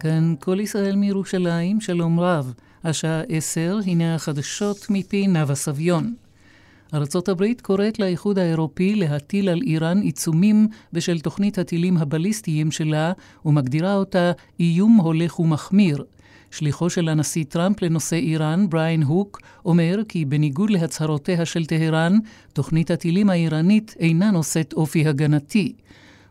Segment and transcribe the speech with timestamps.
[0.00, 2.54] כאן כל ישראל מירושלים, שלום רב.
[2.84, 6.14] השעה עשר, הנה החדשות מפי נאוה סביון.
[6.94, 13.12] ארצות הברית קוראת לאיחוד האירופי להטיל על איראן עיצומים בשל תוכנית הטילים הבליסטיים שלה,
[13.44, 16.04] ומגדירה אותה איום הולך ומחמיר.
[16.50, 22.12] שליחו של הנשיא טראמפ לנושא איראן, בריין הוק, אומר כי בניגוד להצהרותיה של טהרן,
[22.52, 25.72] תוכנית הטילים האיראנית אינה נושאת אופי הגנתי.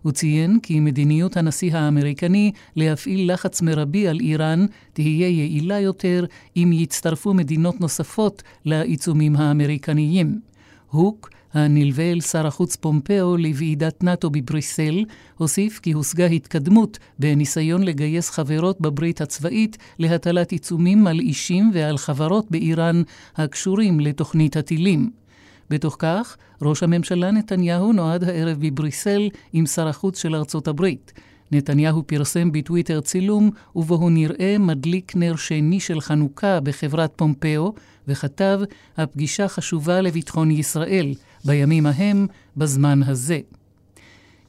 [0.02, 6.26] הוא ציין כי מדיניות הנשיא האמריקני להפעיל לחץ מרבי על איראן תהיה יעילה יותר
[6.58, 10.40] אם יצטרפו מדינות נוספות לעיצומים האמריקניים.
[10.90, 15.06] הוק, הנלווה אל שר החוץ פומפאו לוועידת נאט"ו בבריסל,
[15.38, 22.52] הוסיף כי הושגה התקדמות בניסיון לגייס חברות בברית הצבאית להטלת עיצומים על אישים ועל חברות
[22.52, 23.02] באיראן
[23.36, 25.12] הקשורים לתוכנית הטילים.
[25.70, 31.14] בתוך כך, ראש הממשלה נתניהו נועד הערב בבריסל עם שר החוץ של ארצות הברית.
[31.52, 37.74] נתניהו פרסם בטוויטר צילום, ובו הוא נראה מדליק נר שני של חנוכה בחברת פומפאו,
[38.08, 38.60] וכתב,
[38.98, 41.14] הפגישה חשובה לביטחון ישראל,
[41.46, 43.40] בימים ההם, בזמן הזה.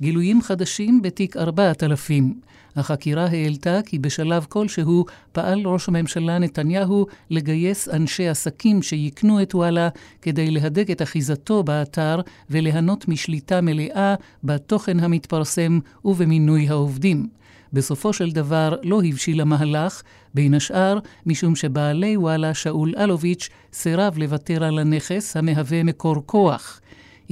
[0.01, 2.35] גילויים חדשים בתיק 4000.
[2.77, 9.89] החקירה העלתה כי בשלב כלשהו פעל ראש הממשלה נתניהו לגייס אנשי עסקים שיקנו את וואלה
[10.23, 17.29] כדי להדק את אחיזתו באתר וליהנות משליטה מלאה בתוכן המתפרסם ובמינוי העובדים.
[17.73, 20.03] בסופו של דבר לא הבשיל המהלך,
[20.35, 26.81] בין השאר משום שבעלי וואלה שאול אלוביץ' סירב לוותר על הנכס המהווה מקור כוח.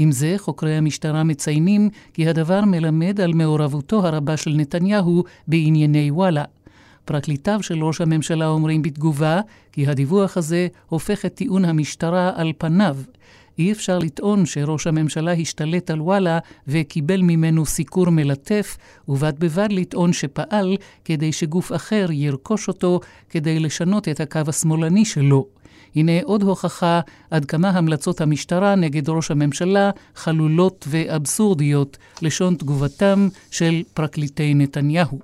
[0.01, 6.45] עם זה, חוקרי המשטרה מציינים כי הדבר מלמד על מעורבותו הרבה של נתניהו בענייני וואלה.
[7.05, 9.41] פרקליטיו של ראש הממשלה אומרים בתגובה
[9.73, 12.97] כי הדיווח הזה הופך את טיעון המשטרה על פניו.
[13.59, 16.39] אי אפשר לטעון שראש הממשלה השתלט על וואלה
[16.69, 18.77] וקיבל ממנו סיקור מלטף,
[19.09, 25.58] ובד בבד לטעון שפעל כדי שגוף אחר ירכוש אותו כדי לשנות את הקו השמאלני שלו.
[25.95, 27.01] הנה עוד הוכחה
[27.31, 35.19] עד כמה המלצות המשטרה נגד ראש הממשלה חלולות ואבסורדיות, לשון תגובתם של פרקליטי נתניהו.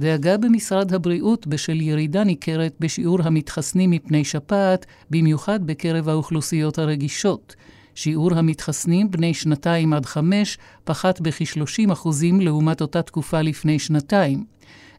[0.00, 7.56] דאגה במשרד הבריאות בשל ירידה ניכרת בשיעור המתחסנים מפני שפעת, במיוחד בקרב האוכלוסיות הרגישות.
[7.94, 12.08] שיעור המתחסנים בני שנתיים עד חמש פחת בכ-30%
[12.40, 14.44] לעומת אותה תקופה לפני שנתיים.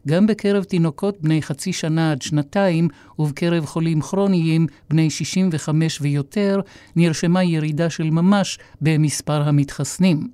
[0.08, 6.60] גם בקרב תינוקות בני חצי שנה עד שנתיים ובקרב חולים כרוניים בני 65 ויותר
[6.96, 10.28] נרשמה ירידה של ממש במספר המתחסנים.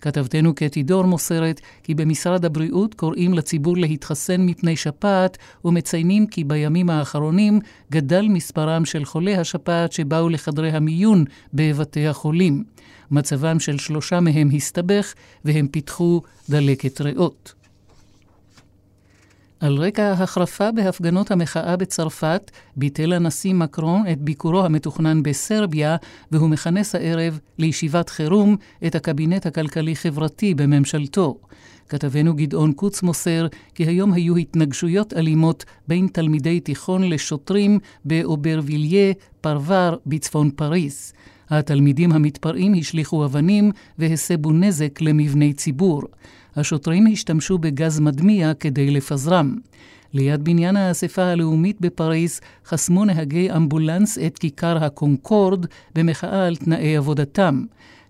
[0.00, 6.90] כתבתנו קטי דור מוסרת כי במשרד הבריאות קוראים לציבור להתחסן מפני שפעת ומציינים כי בימים
[6.90, 7.60] האחרונים
[7.92, 11.24] גדל מספרם של חולי השפעת שבאו לחדרי המיון
[11.54, 12.64] בבתי החולים.
[13.10, 15.14] מצבם של שלושה מהם הסתבך
[15.44, 17.63] והם פיתחו דלקת ריאות.
[19.64, 25.96] על רקע החרפה בהפגנות המחאה בצרפת, ביטל הנשיא מקרון את ביקורו המתוכנן בסרביה,
[26.32, 31.38] והוא מכנס הערב לישיבת חירום את הקבינט הכלכלי-חברתי בממשלתו.
[31.88, 39.96] כתבנו גדעון קוץ מוסר כי היום היו התנגשויות אלימות בין תלמידי תיכון לשוטרים באוברביליה, פרוור,
[40.06, 41.12] בצפון פריס.
[41.50, 46.02] התלמידים המתפרעים השליכו אבנים והסבו נזק למבני ציבור.
[46.56, 49.56] השוטרים השתמשו בגז מדמיע כדי לפזרם.
[50.12, 57.64] ליד בניין האספה הלאומית בפריז חסמו נהגי אמבולנס את כיכר הקונקורד במחאה על תנאי עבודתם.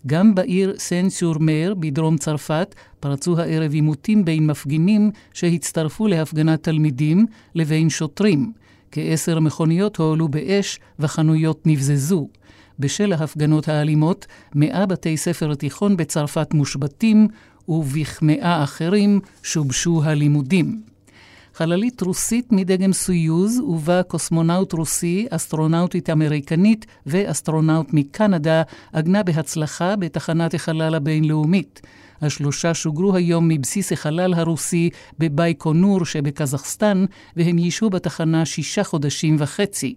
[0.07, 7.91] גם בעיר סן סורמר בדרום צרפת פרצו הערב עימותים בין מפגינים שהצטרפו להפגנת תלמידים לבין
[7.91, 8.53] שוטרים.
[8.91, 12.29] כעשר מכוניות הועלו באש וחנויות נבזזו.
[12.79, 17.29] בשל ההפגנות האלימות, מאה בתי ספר תיכון בצרפת מושבתים
[17.69, 20.83] ובכמאה אחרים שובשו הלימודים.
[21.55, 28.63] חללית רוסית מדגם סויוז ובה קוסמונאוט רוסי, אסטרונאוטית אמריקנית ואסטרונאוט מקנדה
[28.93, 31.81] עגנה בהצלחה בתחנת החלל הבינלאומית.
[32.23, 37.05] השלושה שוגרו היום מבסיס החלל הרוסי בבייקונור שבקזחסטן,
[37.37, 39.95] והם ישהו בתחנה שישה חודשים וחצי.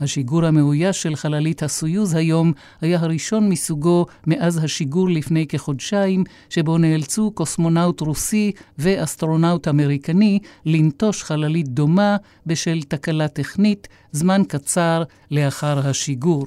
[0.00, 7.30] השיגור המאויש של חללית הסויוז היום היה הראשון מסוגו מאז השיגור לפני כחודשיים, שבו נאלצו
[7.30, 16.46] קוסמונאוט רוסי ואסטרונאוט אמריקני לנטוש חללית דומה בשל תקלה טכנית זמן קצר לאחר השיגור.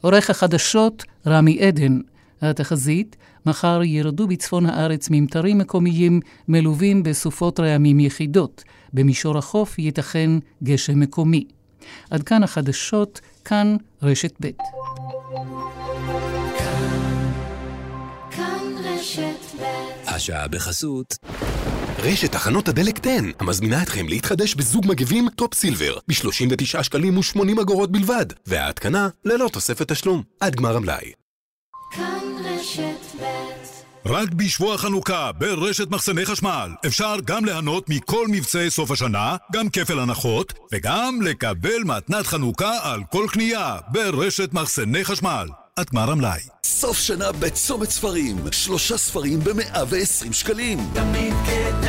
[0.00, 1.98] עורך החדשות רמי עדן.
[2.42, 8.64] התחזית, מחר ירדו בצפון הארץ ממטרים מקומיים מלווים בסופות רעמים יחידות.
[8.92, 10.30] במישור החוף ייתכן
[10.62, 11.44] גשם מקומי.
[12.10, 14.50] עד כאן החדשות, כאן רשת ב'.
[20.06, 21.14] השעה בחסות
[21.98, 27.92] רשת תחנות הדלק 10, המזמינה אתכם להתחדש בזוג מגבים Top Silver, ב-39 שקלים ו-80 אגורות
[27.92, 31.12] בלבד, וההתקנה ללא תוספת תשלום, עד גמר המלאי.
[31.90, 33.57] כאן רשת ב'
[34.08, 39.98] רק בשבוע חנוכה ברשת מחסני חשמל אפשר גם ליהנות מכל מבצעי סוף השנה, גם כפל
[39.98, 45.48] הנחות, וגם לקבל מתנת חנוכה על כל קנייה ברשת מחסני חשמל.
[45.76, 46.40] עד גמר המלאי.
[46.64, 50.78] סוף שנה בצומת ספרים, שלושה ספרים ב-120 שקלים.
[50.94, 51.87] תמיד כדאי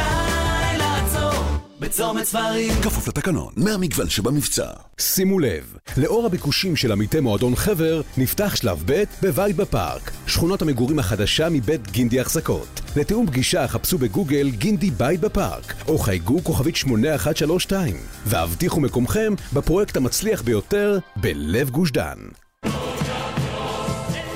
[1.79, 2.73] בצומת ספרים.
[2.83, 4.71] כפוף לתקנון, מהמגוון שבמבצע.
[4.99, 10.99] שימו לב, לאור הביקושים של עמיתי מועדון חבר, נפתח שלב ב' בבית בפארק, שכונות המגורים
[10.99, 12.81] החדשה מבית גינדי החזקות.
[12.95, 20.41] לתיאום פגישה חפשו בגוגל גינדי בית בפארק, או חייגו כוכבית 8132, והבטיחו מקומכם בפרויקט המצליח
[20.41, 22.17] ביותר בלב גוש דן.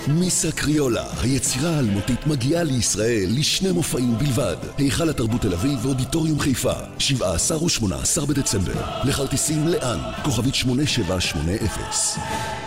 [0.08, 4.56] מיסה קריולה, היצירה האלמותית מגיעה לישראל לשני מופעים בלבד.
[4.78, 8.82] היכל התרבות תל אביב ואודיטוריום חיפה, 17 ו-18 בדצמבר.
[9.04, 10.00] לכרטיסים לאן?
[10.24, 12.63] כוכבית 8780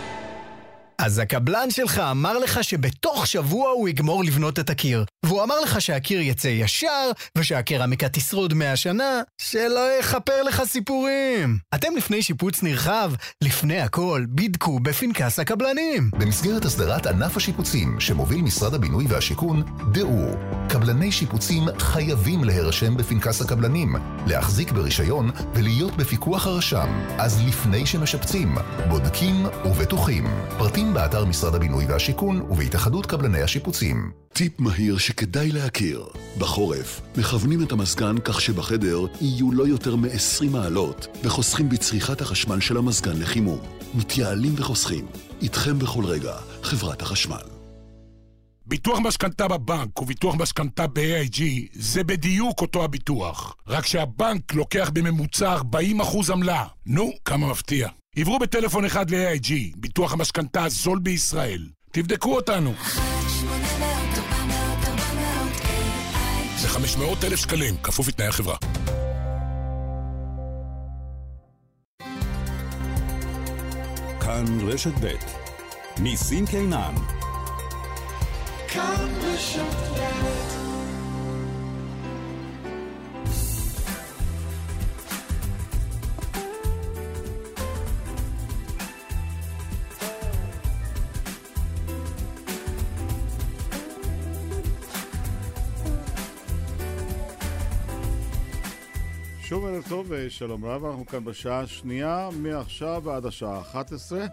[1.01, 5.05] אז הקבלן שלך אמר לך שבתוך שבוע הוא יגמור לבנות את הקיר.
[5.25, 11.57] והוא אמר לך שהקיר יצא ישר, ושהקרמיקה תשרוד מאה שנה, שלא יכפר לך סיפורים.
[11.75, 13.11] אתם לפני שיפוץ נרחב,
[13.43, 16.11] לפני הכל, בדקו בפנקס הקבלנים.
[16.19, 20.25] במסגרת הסדרת ענף השיפוצים שמוביל משרד הבינוי והשיכון, דעו,
[20.69, 23.95] קבלני שיפוצים חייבים להירשם בפנקס הקבלנים,
[24.27, 26.87] להחזיק ברישיון ולהיות בפיקוח הרשם.
[27.17, 28.55] אז לפני שמשפצים,
[28.89, 30.27] בודקים ובטוחים.
[30.57, 34.11] פרטים באתר משרד הבינוי והשיכון ובהתאחדות קבלני השיפוצים.
[34.33, 36.05] טיפ מהיר שכדאי להכיר.
[36.37, 42.77] בחורף, מכוונים את המזגן כך שבחדר יהיו לא יותר מ-20 מעלות, וחוסכים בצריכת החשמל של
[42.77, 43.59] המזגן לחימום.
[43.93, 45.05] מתייעלים וחוסכים.
[45.41, 47.57] איתכם בכל רגע, חברת החשמל.
[48.65, 51.41] ביטוח משכנתה בבנק וביטוח משכנתה ב-AIG
[51.73, 56.65] זה בדיוק אותו הביטוח, רק שהבנק לוקח בממוצע 40% עמלה.
[56.85, 57.87] נו, כמה מפתיע.
[58.19, 61.67] עברו בטלפון אחד ל-AIG, ביטוח המשכנתה הזול בישראל.
[61.91, 62.73] תבדקו אותנו.
[66.57, 68.57] זה 500 אלף שקלים, כפוף לתנאי החברה.
[74.19, 75.07] כאן רשת ב'
[75.99, 76.95] ניסים קינן
[78.67, 80.46] כאן רשת ב'
[99.97, 104.25] טוב ושלום רב, אנחנו כאן בשעה השנייה, מעכשיו ועד השעה 11.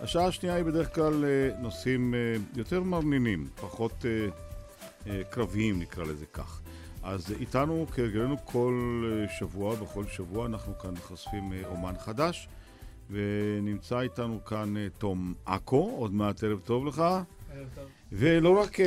[0.00, 2.18] השעה השנייה היא בדרך כלל אה, נושאים אה,
[2.56, 4.04] יותר מרנינים, פחות
[5.06, 6.60] אה, קרביים נקרא לזה כך.
[7.02, 9.02] אז איתנו כהרגלנו כל
[9.38, 12.48] שבוע, בכל שבוע אנחנו כאן חושפים אומן חדש,
[13.10, 16.98] ונמצא איתנו כאן תום עכו, עוד מעט ערב טוב לך.
[16.98, 17.84] ערב טוב.
[18.12, 18.78] ולא רק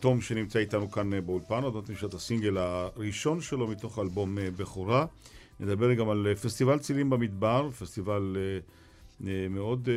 [0.00, 5.06] תום שנמצא איתנו כאן באולפן, עוד מעט נשאר את הסינגל הראשון שלו מתוך אלבום בכורה.
[5.60, 8.36] נדבר גם על פסטיבל צילים במדבר, פסטיבל
[9.50, 9.88] מאוד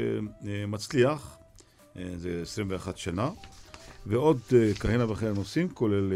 [0.67, 1.37] מצליח,
[1.95, 3.29] זה 21 שנה,
[4.05, 4.39] ועוד
[4.79, 6.13] כהנה וכהנה נושאים, כולל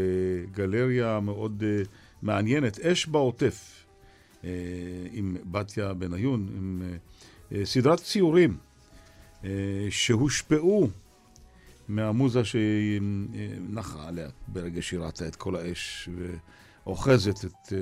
[0.52, 1.62] גלריה מאוד
[2.22, 3.84] מעניינת, אש בעוטף,
[5.12, 6.82] עם בתיה בניון, עם
[7.64, 8.56] סדרת ציורים
[9.90, 10.88] שהושפעו
[11.88, 13.00] מהמוזה שהיא
[13.70, 16.08] נחה עליה ברגע שהיא ראתה את כל האש
[16.86, 17.72] ואוחזת את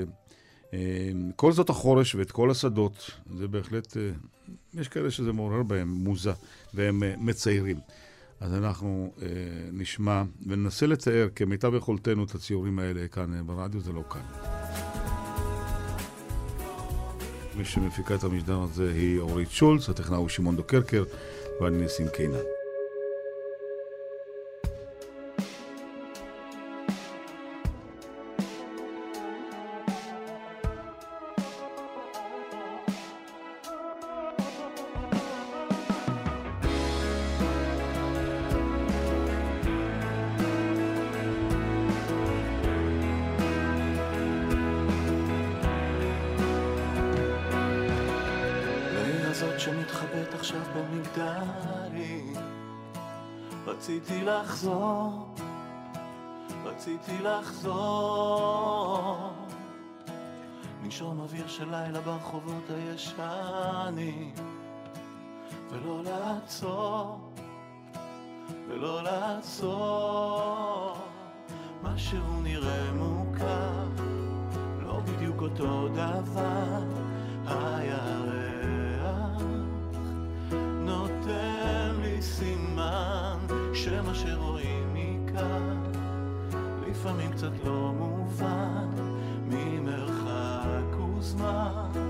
[1.37, 3.11] כל זאת החורש ואת כל השדות.
[3.39, 3.97] זה בהחלט,
[4.75, 6.33] יש כאלה שזה מעורר בהם מוזה
[6.75, 7.77] והם מציירים.
[8.41, 9.13] אז אנחנו
[9.73, 14.21] נשמע וננסה לתאר כמיטב יכולתנו את הציורים האלה כאן ברדיו, זה לא קל.
[17.57, 21.05] מי שמפיקה את המשדר הזה היא אורית שולץ, הטכנאי הוא שמעון דוקרקר
[21.61, 22.56] ואני ניסים קינן.
[54.25, 55.35] לחזור,
[56.65, 59.17] רציתי לחזור.
[60.85, 64.33] לנשום אוויר של לילה ברחובות הישנים,
[65.71, 67.31] ולא לעצור,
[68.69, 70.97] ולא לעצור.
[71.83, 73.87] משהו נראה מוכר,
[75.07, 76.83] בדיוק אותו דבר.
[77.47, 78.26] הירח
[83.97, 85.83] שמה שרואים מכאן.
[86.89, 88.89] לפעמים קצת לא מובן
[89.49, 92.06] ממרחק וזמן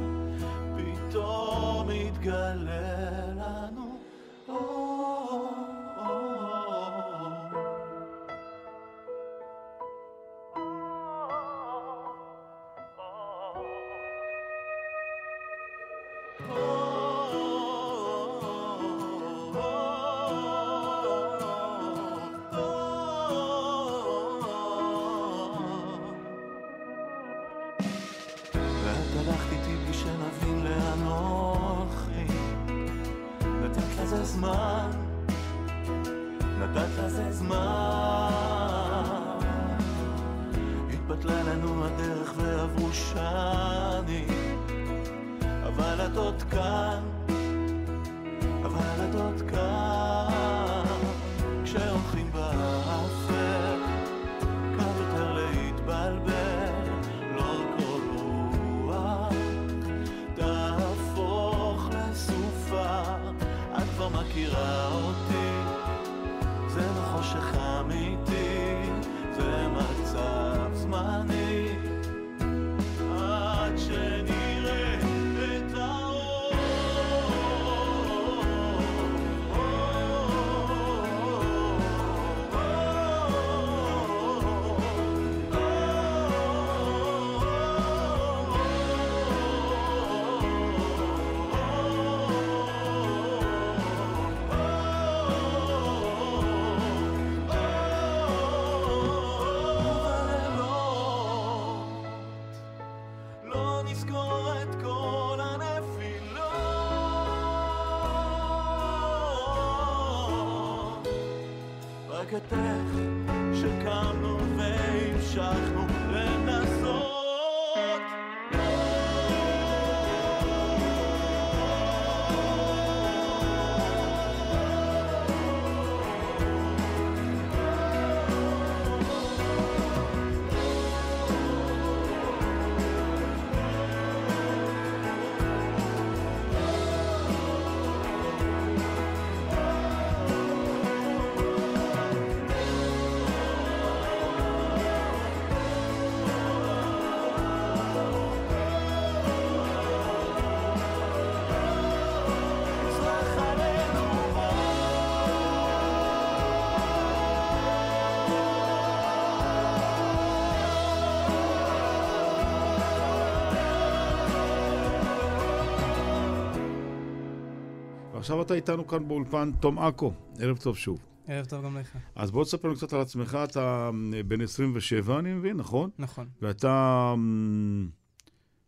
[168.27, 170.13] ועכשיו אתה איתנו כאן באולפן, תום עכו.
[170.39, 170.99] ערב טוב שוב.
[171.29, 171.97] ערב טוב גם לך.
[172.15, 175.91] אז בוא תספר לנו קצת על עצמך, אתה אה, בן 27, אני מבין, נכון?
[175.99, 176.29] נכון.
[176.43, 177.11] ואתה...
[177.15, 177.89] אמ,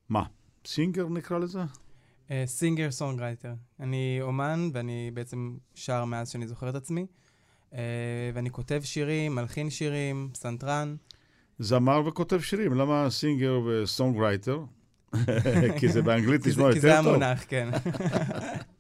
[0.09, 0.23] מה?
[0.67, 1.61] singer נקרא לזה?
[2.47, 3.52] singer songwriter.
[3.81, 7.07] אני אומן ואני בעצם שר מאז שאני זוכר את עצמי.
[7.75, 7.81] אה,
[8.35, 10.97] ואני כותב שירים, מלחין שירים, פסנתרן.
[11.59, 14.61] זמר וכותב שירים, למה singer ו songwriter?
[15.79, 17.07] כי זה באנגלית כי זה- נשמע כי יותר זה טוב.
[17.09, 17.69] המונח, כן.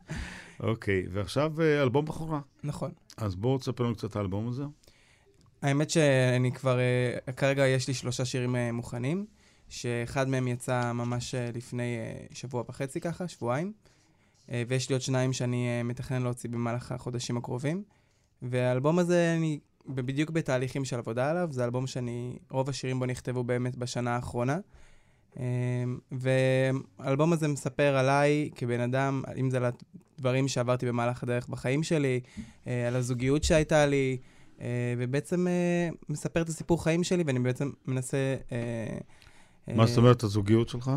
[0.60, 2.40] אוקיי, ועכשיו אה, אלבום בכורה.
[2.64, 2.90] נכון.
[3.16, 4.64] אז בואו תספר לנו קצת האלבום הזה.
[5.62, 9.26] האמת שאני כבר, אה, כרגע יש לי שלושה שירים אה, מוכנים,
[9.68, 11.96] שאחד מהם יצא ממש לפני
[12.32, 13.72] שבוע וחצי ככה, שבועיים,
[14.68, 17.82] ויש לי עוד שניים שאני מתכנן להוציא במהלך החודשים הקרובים.
[18.42, 23.44] והאלבום הזה, אני בדיוק בתהליכים של עבודה עליו, זה אלבום שאני, רוב השירים בו נכתבו
[23.44, 24.58] באמת בשנה האחרונה.
[25.38, 25.44] אה,
[26.12, 29.64] והאלבום הזה מספר עליי כבן אדם, אם זה על
[30.18, 32.20] הדברים שעברתי במהלך הדרך בחיים שלי,
[32.66, 34.16] אה, על הזוגיות שהייתה לי,
[34.60, 34.66] אה,
[34.98, 38.36] ובעצם אה, מספר את הסיפור חיים שלי, ואני בעצם מנסה...
[39.74, 40.90] מה זאת אומרת הזוגיות שלך?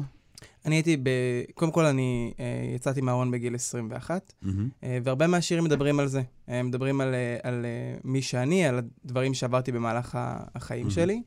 [0.65, 1.09] אני הייתי ב...
[1.53, 2.45] קודם כל, אני אה,
[2.75, 4.69] יצאתי מהארון בגיל 21, מהמם.
[4.83, 6.21] אה, והרבה מהשירים מדברים על זה.
[6.49, 7.65] אה, מדברים על, על
[8.03, 10.17] מי שאני, על הדברים שעברתי במהלך
[10.55, 10.89] החיים.
[10.89, 11.21] שלי,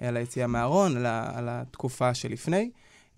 [0.00, 2.70] על היציאה מהארון, על, ה- על התקופה שלפני.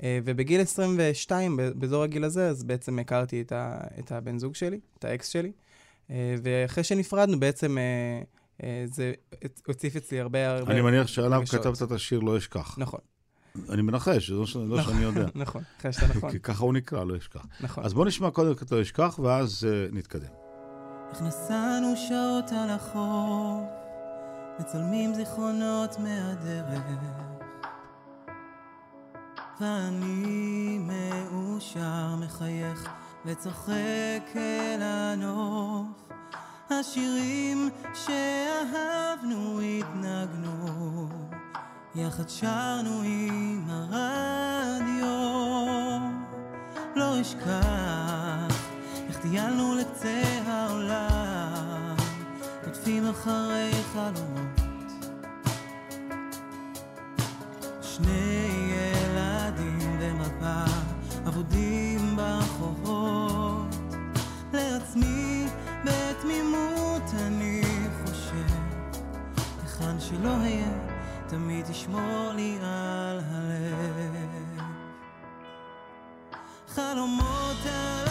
[0.03, 4.55] אה, ובגיל 22, ב- באזור הגיל הזה, אז בעצם הכרתי את, ה, את הבן זוג
[4.55, 5.53] שלי, את האקס שלי.
[6.11, 7.77] אה, ואחרי שנפרדנו, בעצם
[8.63, 9.13] אה, זה
[9.67, 10.73] הוסיף אצלי הרבה הרבה...
[10.73, 11.43] אני מניח שעליו.
[11.51, 12.79] כתבת את השיר לא אשכח.
[12.79, 13.01] נכון.
[13.69, 15.27] אני מנחש, לא ש- לא נכון, שאני יודע.
[15.35, 16.31] נכון, שאתה נכון.
[16.31, 17.47] כי ככה הוא נקרא, לא אשכח.
[17.61, 17.85] נכון.
[17.85, 20.29] אז בוא נשמע קודם את לא אשכח, ואז נתקדם.
[21.13, 23.80] איך נסענו שעות על החוף,
[24.61, 26.83] מצלמים זיכרונות מהדרך.
[29.61, 32.89] ואני מאושר, מחייך
[33.27, 35.87] וצוחק אל הנוף.
[36.71, 41.09] השירים שאהבנו התנגנו,
[41.95, 45.11] יחד שרנו עם הרדיו.
[46.97, 48.65] לא אשכח
[49.09, 51.97] איך טיילנו לקצה העולם,
[52.81, 54.50] רודפים אחרי חלומות.
[60.41, 60.65] במפה,
[61.29, 63.77] אבודים ברחובות.
[64.53, 65.47] לעצמי
[65.85, 67.63] בתמימות אני
[68.05, 68.55] חושב,
[69.63, 70.73] היכן שלא אהיה,
[71.27, 74.61] תמיד תשמור לי על הלב.
[76.69, 78.10] חלומות על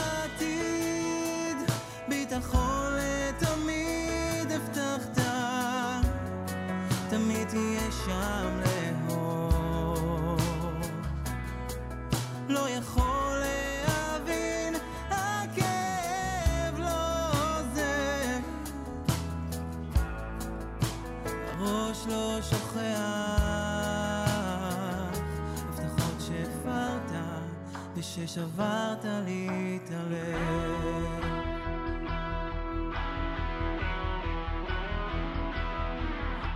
[28.30, 31.24] וששברת לי את הלב.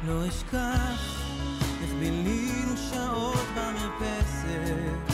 [0.07, 1.23] לא אשכח
[1.81, 5.13] איך בילינו שעות במרפסת,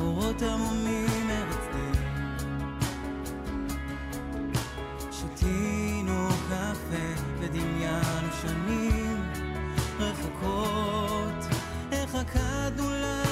[0.00, 1.98] אורות עמומים ארץ די.
[5.12, 9.22] שתינו קפה ודמיינו שנים
[9.98, 11.54] רחוקות,
[11.92, 13.27] איך רקדנו לשירים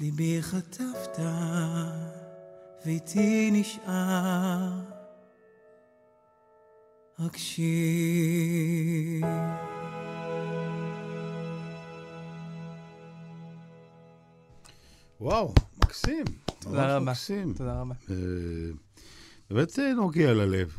[0.00, 1.18] את ליבי חטפת,
[2.86, 4.68] ואיתי נשאר
[7.18, 7.66] רק שיר.
[15.20, 16.24] וואו, מקסים.
[16.58, 17.10] תודה רבה.
[17.10, 17.54] מקסים.
[17.54, 17.94] תודה רבה.
[18.10, 18.16] אה,
[19.50, 20.76] באמת אה, נוגע ללב.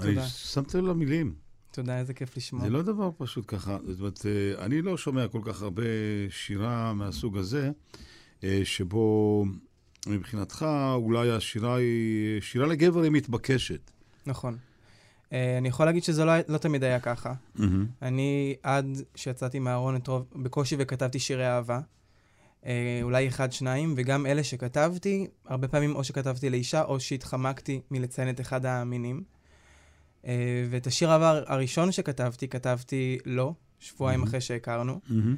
[0.00, 0.26] אני תודה.
[0.26, 1.34] שמתי לב למילים.
[1.70, 2.62] תודה, איזה כיף לשמוע.
[2.62, 3.78] זה לא דבר פשוט ככה.
[3.86, 5.82] זאת אומרת, אה, אני לא שומע כל כך הרבה
[6.30, 7.70] שירה מהסוג הזה,
[8.64, 9.44] שבו
[10.06, 12.40] מבחינתך אולי השירה היא...
[12.40, 13.90] שירה לגבר היא מתבקשת.
[14.26, 14.56] נכון.
[15.32, 17.34] אה, אני יכול להגיד שזה לא, לא תמיד היה ככה.
[17.54, 17.86] מהמם.
[18.02, 21.80] אני, עד שיצאתי מהארון, את רוב, בקושי וכתבתי שירי אהבה.
[22.66, 28.30] אה, אולי אחד, שניים, וגם אלה שכתבתי, הרבה פעמים או שכתבתי לאישה, או שהתחמקתי מלציין
[28.30, 29.22] את אחד המינים.
[30.26, 34.28] אה, ואת השיר האהבה הראשון שכתבתי, כתבתי לו, שבועיים מהמם.
[34.28, 35.00] אחרי שהכרנו.
[35.08, 35.36] מהמם.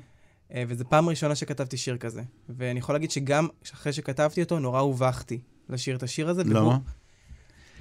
[0.55, 2.23] אה, וזו פעם ראשונה שכתבתי שיר כזה.
[2.49, 6.45] ואני יכול להגיד שגם אחרי שכתבתי אותו, נורא הובכתי לשיר את השיר הזה.
[6.45, 6.79] למה?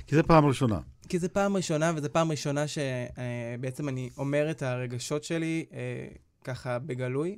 [0.07, 0.79] כי זו פעם ראשונה.
[1.09, 6.07] כי זו פעם ראשונה, וזו פעם ראשונה שבעצם אני אומר את הרגשות שלי אה,
[6.43, 7.37] ככה בגלוי.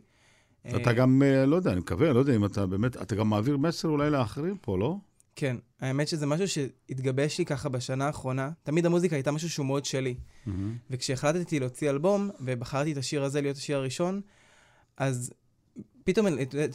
[0.67, 3.29] אתה אה, גם, אה, לא יודע, אני מקווה, לא יודע אם אתה באמת, אתה גם
[3.29, 4.95] מעביר מסר אולי לאחרים פה, לא?
[5.35, 8.49] כן, האמת שזה משהו שהתגבש לי ככה בשנה האחרונה.
[8.63, 10.15] תמיד המוזיקה הייתה משהו שהוא מאוד שלי.
[10.89, 14.21] וכשהחלטתי להוציא אלבום, ובחרתי את השיר הזה להיות השיר הראשון,
[14.97, 15.31] אז
[16.03, 16.27] פתאום,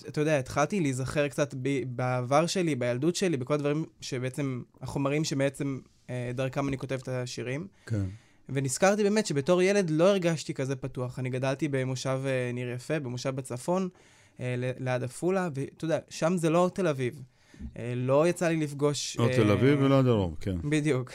[0.08, 1.54] אתה יודע, התחלתי להיזכר קצת
[1.87, 5.78] בעבר שלי, בילדות שלי, בכל הדברים שבעצם, החומרים שבעצם
[6.11, 7.66] אה, דרכם אני כותב את השירים.
[7.87, 8.04] כן.
[8.48, 11.18] ונזכרתי באמת שבתור ילד לא הרגשתי כזה פתוח.
[11.18, 13.88] אני גדלתי במושב אה, ניר יפה, במושב בצפון,
[14.40, 17.22] אה, ליד עפולה, ואתה יודע, שם זה לא תל אביב.
[17.96, 19.16] לא יצא לי לפגוש...
[19.16, 20.56] לא תל אביב ולא הדרום, כן.
[20.70, 21.12] בדיוק.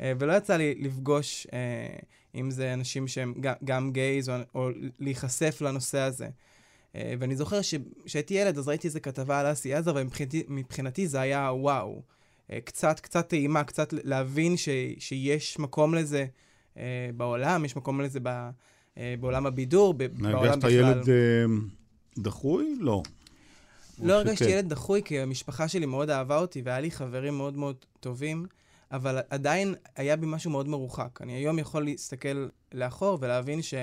[0.00, 1.96] אה, ולא יצא לי לפגוש, אה,
[2.34, 4.68] אם זה אנשים שהם גם, גייז, או, או
[5.00, 6.28] להיחשף לנושא הזה.
[6.96, 11.50] אה, ואני זוכר שכשהייתי ילד, אז ראיתי איזה כתבה על אסי עזר, ומבחינתי זה היה
[11.52, 12.02] וואו.
[12.64, 16.26] קצת, קצת טעימה, קצת להבין ש, שיש מקום לזה
[17.16, 18.50] בעולם, יש מקום לזה ב,
[19.20, 20.70] בעולם הבידור, ב, בעולם הרגשת בכלל.
[20.70, 21.44] ילד אה,
[22.18, 22.76] דחוי?
[22.80, 23.02] לא.
[24.02, 24.44] לא הרגשתי?
[24.44, 28.46] ילד דחוי, כי המשפחה שלי מאוד אהבה אותי, והיה לי חברים מאוד מאוד טובים,
[28.92, 31.18] אבל עדיין היה בי משהו מאוד מרוחק.
[31.22, 33.74] אני היום יכול להסתכל לאחור ולהבין ש...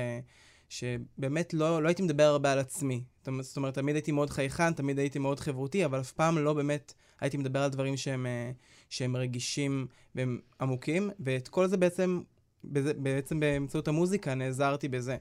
[0.69, 3.03] שבאמת לא, לא הייתי מדבר הרבה על עצמי.
[3.41, 6.93] זאת אומרת- תמיד הייתי מאוד חייכן, תמיד הייתי מאוד חברותי, אבל אף פעם לא באמת
[7.21, 8.51] הייתי מדבר על דברים שהם, אה,
[8.89, 12.21] שהם רגישים והם עמוקים, ואת כל זה בעצם,
[12.63, 15.17] בזה, בעצם באמצעות המוזיקה נעזרתי בזה.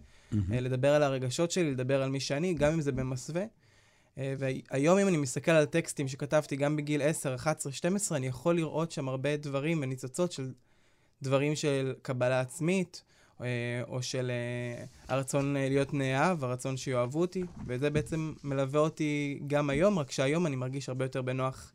[0.53, 3.45] אה, לדבר על הרגשות שלי, לדבר על מי שאני, גם אם זה במסווה.
[4.18, 8.57] אה, והיום אם אני מסתכל על טקסטים שכתבתי גם בגיל 10, 11, 12, אני יכול
[8.57, 10.53] לראות שם הרבה דברים וניצוצות של
[11.22, 13.03] דברים של קבלה עצמית,
[13.40, 13.46] אה,
[13.88, 19.98] או של אה, הרצון להיות נאהב, הרצון שיאהבו אותי, וזה בעצם מלווה אותי גם היום,
[19.98, 21.72] רק שהיום אני מרגיש הרבה יותר בנוח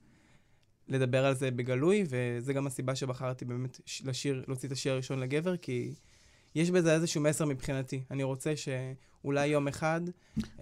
[0.88, 5.58] לדבר על זה בגלוי, וזה גם הסיבה שבחרתי באמת לשיר, להוציא את השיר הראשון לגבר,
[5.58, 5.93] כי
[6.55, 8.03] יש בזה איזשהו מסר מבחינתי.
[8.12, 10.01] אני רוצה שאולי יום אחד...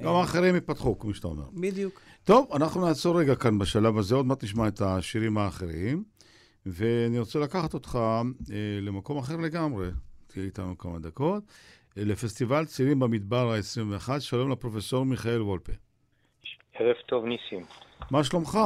[0.01, 1.43] גם אה, האחרים יפתחו, כמו שאתה אומר.
[1.53, 2.01] בדיוק.
[2.23, 6.03] טוב, אנחנו נעצור רגע כאן בשלב הזה, עוד מעט נשמע את השירים האחרים,
[6.65, 8.21] ואני רוצה לקחת אותך אה,
[8.81, 9.87] למקום אחר לגמרי,
[10.27, 11.43] תהיה איתנו כמה דקות,
[11.97, 15.73] אה, לפסטיבל צעירים במדבר ה-21, שלום לפרופסור מיכאל וולפה.
[16.73, 17.65] ערב טוב, ניסים.
[18.11, 18.57] מה שלומך?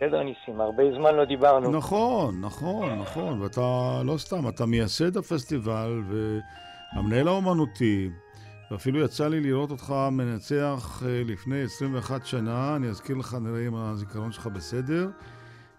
[0.00, 1.70] בסדר, ניסים, הרבה זמן לא דיברנו.
[1.70, 6.02] נכון, נכון, נכון, ואתה לא סתם, אתה מייסד הפסטיבל
[6.94, 8.10] והמנהל האומנותי,
[8.70, 13.74] ואפילו יצא לי לראות אותך מנצח אה, לפני 21 שנה, אני אזכיר לך, נראה אם
[13.74, 15.08] הזיכרון שלך בסדר,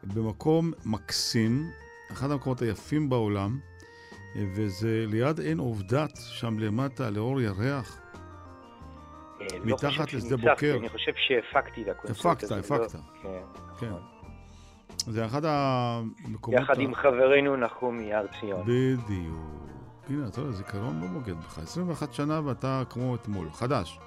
[0.03, 1.69] במקום מקסים,
[2.11, 3.59] אחד המקומות היפים בעולם,
[4.35, 8.01] אה, וזה ליד עין עובדת, שם למטה, לאור ירח.
[9.41, 10.75] אה, לא מתחת לשדה בוקר.
[10.79, 12.55] אני חושב שהפקתי לקונסרט הפקת, הזה.
[12.55, 12.99] לא- הפקת.
[13.21, 13.41] כן.
[13.79, 13.91] כן.
[14.97, 16.61] זה אחד המקומות...
[16.61, 18.61] יחד עם חברנו נחום מהר ציון.
[18.65, 19.35] בדיוק.
[20.09, 21.59] הנה, אתה יודע, זיכרון לא בוגד בך.
[21.59, 23.99] 21 שנה ואתה כמו אתמול, חדש.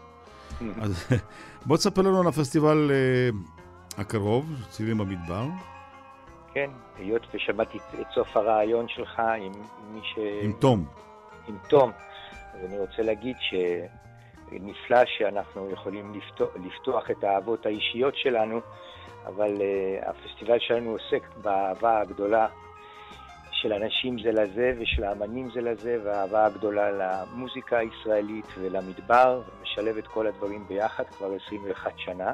[0.82, 1.06] אז
[1.66, 3.28] בוא תספר לנו על הפסטיבל אה,
[4.02, 5.44] הקרוב, צעירים במדבר,
[6.54, 9.52] כן, היות ושמעתי את- את סוף הרעיון שלך עם
[9.92, 10.18] מי ש...
[10.42, 10.84] עם תום.
[11.48, 11.90] עם תום,
[12.54, 13.36] אז אני רוצה להגיד
[14.54, 18.60] שנפלא שאנחנו יכולים לפתוח, לפתוח את האהבות האישיות שלנו,
[19.26, 22.46] אבל uh, הפסטיבל שלנו עוסק באהבה הגדולה
[23.52, 30.06] של אנשים זה לזה ושל האמנים זה לזה, והאהבה הגדולה למוזיקה הישראלית ולמדבר, ומשלב את
[30.06, 32.32] כל הדברים ביחד כבר 21 שנה.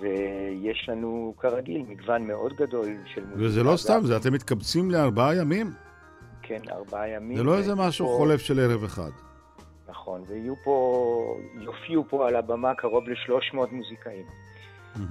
[0.00, 3.44] ויש לנו כרגיל מגוון מאוד גדול של מוזיקה.
[3.44, 5.70] וזה לא סתם, זה אתם מתקבצים לארבעה ימים.
[6.42, 7.36] כן, ארבעה ימים.
[7.36, 9.10] זה לא איזה משהו חולף של ערב אחד.
[10.02, 14.26] נכון, ויהיו פה, יופיעו פה על הבמה קרוב ל-300 מוזיקאים.
[14.96, 15.02] אה,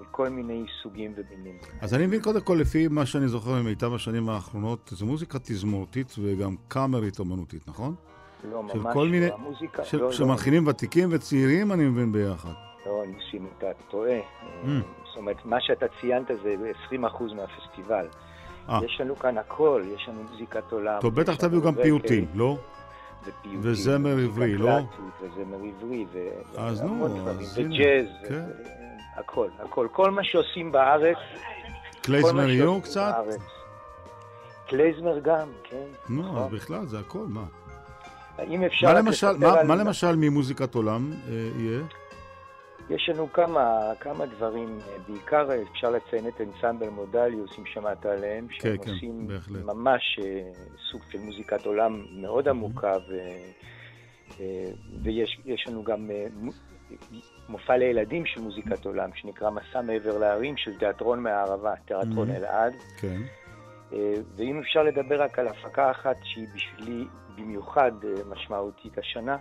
[0.00, 1.58] מכל מיני סוגים ומינים.
[1.80, 6.14] אז אני מבין קודם כל, לפי מה שאני זוכר ממיטב השנים האחרונות, זו מוזיקה תזמורתית
[6.18, 7.94] וגם קאמרית אומנותית, נכון?
[8.50, 9.06] לא, של ממש לא.
[9.06, 9.26] מיני...
[9.32, 10.12] המוזיקה, של- לא, לא.
[10.12, 12.52] שמנחילים ותיקים וצעירים, אני מבין ביחד.
[12.86, 14.18] לא, ניסים, אתה טועה.
[14.18, 14.66] Mm.
[15.06, 16.56] זאת אומרת, מה שאתה ציינת זה
[16.90, 16.94] 20%
[17.34, 18.06] מהפסטיבל.
[18.68, 18.80] אה.
[18.84, 21.00] יש לנו כאן הכל, יש לנו מוזיקת עולם.
[21.00, 22.58] טוב, בטח תביאו גם פיוטים, לא?
[23.60, 24.78] וזמר עברי, לא?
[25.22, 28.44] וזמר עברי, ו- אז נו, והמון דברים, אז הנה, וג'אז, כן.
[29.16, 29.88] הכל, הכל.
[29.92, 31.16] כל מה שעושים בארץ,
[32.02, 33.14] קלייזמר יהיו קצת?
[34.68, 35.76] קלייזמר גם, כן.
[36.08, 36.42] נו, נכון.
[36.42, 37.44] אז בכלל, זה הכל, מה?
[38.46, 39.36] אם אפשר למשל,
[39.66, 41.80] מה למשל ממוזיקת עולם אה, יהיה?
[42.90, 43.68] יש לנו כמה,
[44.00, 48.90] כמה דברים, אה, בעיקר אה, אפשר לציין את אנסמבל מודליוס, אם שמעת עליהם, שהם כן,
[48.90, 49.62] עושים בהחלט.
[49.64, 50.50] ממש אה,
[50.90, 53.12] סוג של מוזיקת עולם מאוד עמוקה, ו,
[54.40, 54.64] אה,
[55.02, 56.52] ויש יש לנו גם מו-
[57.48, 62.34] מופע לילדים של מוזיקת עולם, שנקרא מסע מעבר להרים של תיאטרון מהערבה, תיאטרון Mhm.
[62.36, 62.74] אלעד.
[63.00, 63.20] כן.
[64.36, 67.04] ואם אפשר לדבר רק על הפקה אחת שהיא בשבילי
[67.36, 67.92] במיוחד
[68.28, 69.36] משמעותית השנה,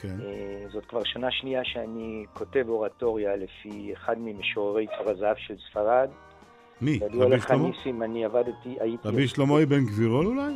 [0.00, 0.16] כן.
[0.20, 6.08] אה, זאת כבר שנה שנייה שאני כותב אורטוריה לפי אחד ממשוררי צור הזהב של ספרד.
[6.80, 7.00] מי?
[7.12, 7.68] רבי שלמה?
[7.68, 9.08] ניסים, אני עבדתי, הייתי...
[9.08, 10.54] רבי שלמה אבן גבירול אולי?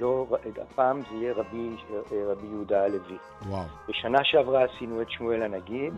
[0.00, 0.26] לא,
[0.62, 1.68] הפעם זה יהיה רבי,
[2.26, 3.16] רבי יהודה הלוי.
[3.46, 3.64] וואו.
[3.88, 5.94] בשנה שעברה עשינו את שמואל הנגיד.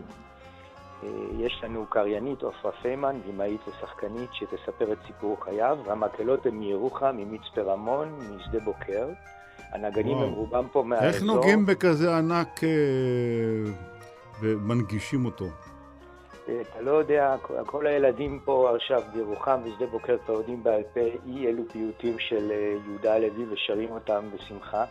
[1.03, 5.77] אה, יש לנו קריינית עופרה פיימן, במאית ושחקנית, שתספר את סיפור חייו.
[5.85, 9.07] והמקהלות הן מירוחם, ממצפה רמון, משדה בוקר.
[9.71, 10.27] הנגנים וואו.
[10.27, 11.07] הם רובם פה מהאזור.
[11.07, 12.69] איך נוגעים בכזה ענק אה,
[14.41, 15.45] ומנגישים אותו?
[16.49, 20.99] אה, אתה לא יודע, כל- הילדים פה עכשיו בירוחם ושדה בוקר כבר יודעים בעל פה
[21.25, 24.83] אי אלו פיוטים של אה, יהודה הלוי ושרים אותם בשמחה.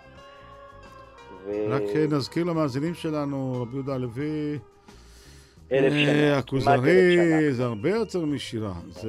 [1.47, 1.53] ו...
[1.69, 4.59] רק אה, נזכיר למאזינים שלנו, רבי יהודה הלוי,
[5.73, 7.53] אלף אה, שנה, אלף הכוזרי.
[7.53, 8.73] זה הרבה יותר משירה.
[8.87, 9.09] זה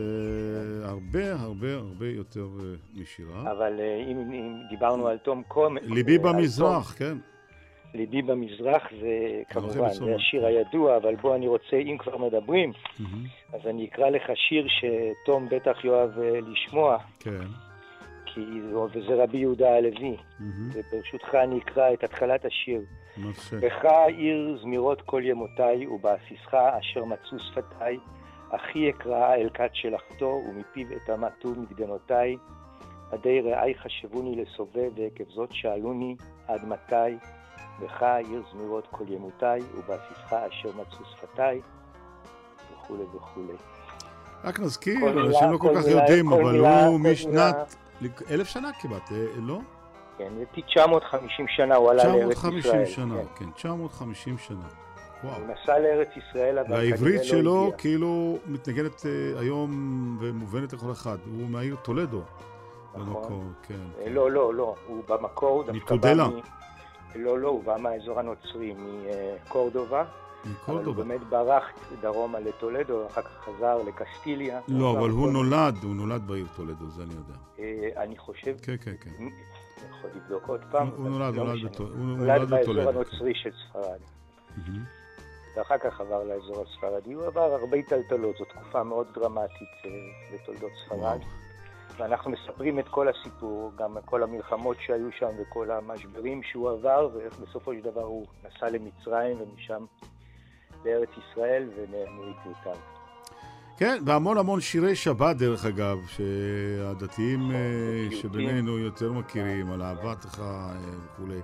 [0.83, 2.65] הרבה הרבה הרבה יותר אה,
[3.01, 3.51] משירה.
[3.51, 5.77] אבל אה, אם, אם דיברנו על תום קום...
[5.81, 7.17] ליבי אה, במזרח, כן.
[7.93, 9.07] ליבי במזרח זה
[9.49, 9.89] כמובן.
[9.93, 12.71] זה השיר הידוע, אבל בוא אני רוצה, אם כבר מדברים,
[13.53, 17.31] אז אני אקרא לך שיר שתום בטח יאהב אה, לשמוע, כן.
[18.25, 20.17] כי זה- וזה רבי יהודה הלוי.
[20.73, 22.81] וברשותך אני אקרא את התחלת השיר.
[23.61, 27.99] בך עיר זמירות כל ימותיי, ובעסיסך אשר מצאו שפתיי.
[28.49, 32.37] אחי אקרא אל כת שלחתו, ומפיו אטמעתו מגדנותיי.
[33.11, 36.15] עדי רעי חשבוני לסובב, ועקב זאת שאלוני
[36.47, 37.17] עד מתי.
[37.81, 41.61] בך עיר זמירות כל ימותיי, ובעסיסך אשר מצאו שפתיי,
[42.73, 43.53] וכולי וכולי.
[44.43, 47.75] רק נזכיר, אנשים לא כל כך יודעים, אבל הוא משנת
[48.29, 49.59] אלף שנה כמעט, אה, לא?
[50.21, 52.85] כן, זה 950 שנה הוא עלה לארץ 950 ישראל.
[52.85, 53.45] שנה, כן.
[53.45, 54.57] כן, 950 שנה.
[55.23, 55.35] וואו.
[55.35, 57.77] הוא נסע לארץ ישראל, אבל כנראה והעברית לא שלו הגיע.
[57.77, 61.17] כאילו מתנגנת אה, היום ומובנת לכל אחד.
[61.25, 62.21] הוא מהעיר טולדו.
[62.95, 63.73] במקור, כן.
[63.99, 66.13] אה, לא, לא, לא, הוא במקור הוא דווקא בא.
[66.13, 66.39] מ...
[67.15, 68.73] לא, לא, הוא בא מהאזור הנוצרי,
[69.45, 70.01] מקורדובה.
[70.01, 70.09] אבל
[70.43, 71.03] הוא מקורדובה.
[71.03, 71.63] באמת ברח
[72.01, 74.59] דרומה לטולדו, אחר כך חזר לקסטיליה.
[74.67, 77.33] לא, אבל הוא נולד, הוא נולד בעיר טולדו, זה אני יודע.
[77.59, 78.55] אה, אני חושב...
[78.61, 79.09] כן, כן, כן.
[79.81, 80.87] אני יכול לבדוק עוד פעם.
[80.87, 81.69] הוא נולד, לא נולד משנה.
[81.69, 83.99] בטול- הוא נולד נולד באזור הנוצרי של ספרד.
[85.55, 87.13] ואחר כך עבר לאזור הספרדי.
[87.13, 89.89] הוא עבר הרבה טלטלות, זו תקופה מאוד דרמטית אה,
[90.33, 91.19] בתולדות ספרד.
[91.97, 97.39] ואנחנו מספרים את כל הסיפור, גם כל המלחמות שהיו שם וכל המשברים שהוא עבר, ואיך
[97.39, 99.85] בסופו של דבר הוא נסע למצרים ומשם
[100.85, 102.75] לארץ ישראל ונעלמו עקבותיו.
[103.81, 107.57] כן, והמון המון שירי שבת, דרך אגב, שהדתיים אה,
[108.15, 110.71] שבינינו יותר מכירים, על אהבתך אה,
[111.05, 111.39] וכולי.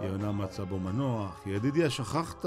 [0.00, 2.44] יונה מצא בו מנוח, ידידיה שכחת.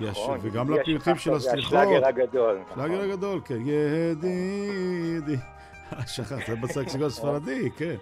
[0.00, 1.74] נכון, וגם לפרטים של הסליחות.
[1.74, 2.84] השלאגר הגדול, נכון.
[2.84, 3.58] השלאגר הגדול, כן.
[3.66, 5.36] ידידי.
[6.14, 7.96] שכחת, זה בסקסיגו הספרדי, כן.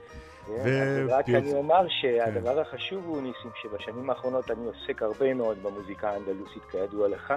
[0.47, 6.11] כן, רק אני אומר שהדבר החשוב הוא, ניסים, שבשנים האחרונות אני עוסק הרבה מאוד במוזיקה
[6.11, 7.35] האנדלוסית, כידוע לך.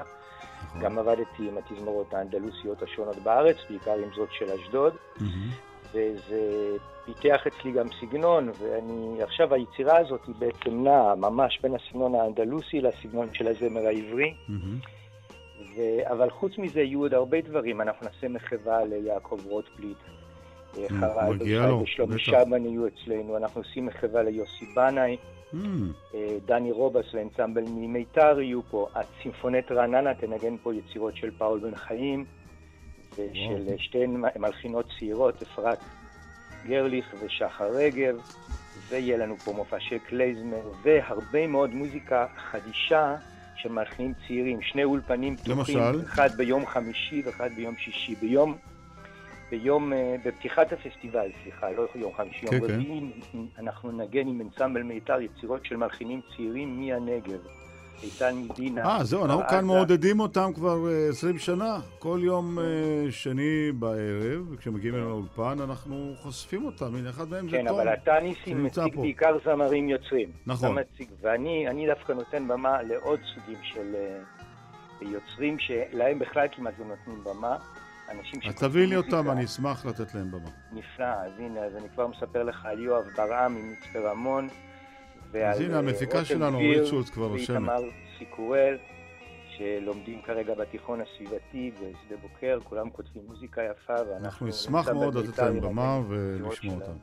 [0.67, 0.81] נכון.
[0.81, 4.93] גם עבדתי עם התזמורות האנדלוסיות השונות בארץ, בעיקר עם זאת של אשדוד,
[5.93, 12.15] וזה פיתח אצלי גם סגנון, ואני, עכשיו היצירה הזאת היא בעצם נעה ממש בין הסגנון
[12.15, 14.33] האנדלוסי לסגנון של הזמר העברי.
[15.75, 15.81] ו...
[16.11, 19.97] אבל חוץ מזה יהיו עוד הרבה דברים, אנחנו נעשה מחווה ליעקב רוטבליט.
[21.85, 22.19] שי ושלומי.
[22.19, 25.17] שבן יהיו אצלנו, אנחנו עושים מחווה ליוסי בנאי,
[26.13, 31.75] אה, דני רובס לאנסמבל ממיתר יהיו פה, הצימפונט רעננה תנגן פה יצירות של פאול בן
[31.75, 32.25] חיים,
[33.13, 33.79] ושל וואו.
[33.79, 35.79] שתיהן מלחינות צעירות, אפרת
[36.67, 38.15] גרליך ושחר רגב,
[38.89, 43.15] ויהיה לנו פה מופע של קלייזמר, והרבה מאוד מוזיקה חדישה
[43.55, 46.01] של מלחינים צעירים, שני אולפנים פתוחים, למשל?
[46.03, 48.15] אחד ביום חמישי ואחד ביום שישי.
[48.15, 48.57] ביום,
[49.49, 52.73] ביום, אה, בפתיחת הפסטיבל, סליחה, לא יום חמישי, יום כן, כן.
[52.73, 53.11] רביעי,
[53.57, 57.39] אנחנו נגן עם אנסמבל מיתר יצירות של מלחינים צעירים מהנגב.
[58.03, 58.85] איתן מדינה.
[58.85, 59.65] אה, זהו, אנחנו כאן.
[59.65, 61.79] מעודדים אותם כבר אה, 20 שנה.
[61.99, 62.63] כל יום אה,
[63.11, 66.95] שני בערב, וכשמגיעים אלינו לאולפן, אנחנו חושפים אותם.
[66.95, 67.79] הנה, אחד מהם זה כן, תום.
[67.79, 68.99] אבל אתה ניסים שנמצא מציג.
[68.99, 70.29] בעיקר זמרים יוצרים.
[70.45, 70.75] נכון.
[71.21, 77.23] ואני אני דווקא נותן במה לעוד סוגים של אה, יוצרים שלהם בכלל כמעט לא נותנים
[77.23, 77.57] במה.
[78.11, 79.17] אנשים אז שכותבים תביא לי מוזיקה.
[79.17, 80.49] אותם, אני אשמח לתת להם במה.
[80.71, 84.47] נפלא, אז הנה, אז אני כבר מספר לך על יואב ברעם ממצפה רמון.
[85.31, 87.49] ועל אז הנה, אה, המפיקה שלנו, אורית שולץ, כבר רושמת.
[87.49, 87.81] ואיתמר
[88.17, 88.77] סיקורל,
[89.57, 94.25] שלומדים כרגע בתיכון הסביבתי בשדה בוקר, כולם כותבים מוזיקה יפה, ואנחנו...
[94.25, 96.75] אנחנו נשמח מאוד לתת להם במה ולשמוע.
[96.75, 96.97] אותם.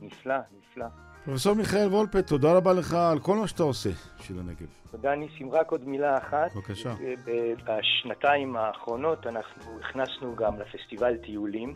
[0.00, 0.86] נפלא, נפלא.
[1.28, 4.66] פרופסור מיכאל וולפה, תודה רבה לך על כל מה שאתה עושה בשביל הנגב.
[4.90, 6.54] תודה ניסים, רק עוד מילה אחת.
[6.56, 6.94] בבקשה.
[7.26, 11.74] ב- בשנתיים האחרונות אנחנו הכנסנו גם לפסטיבל טיולים.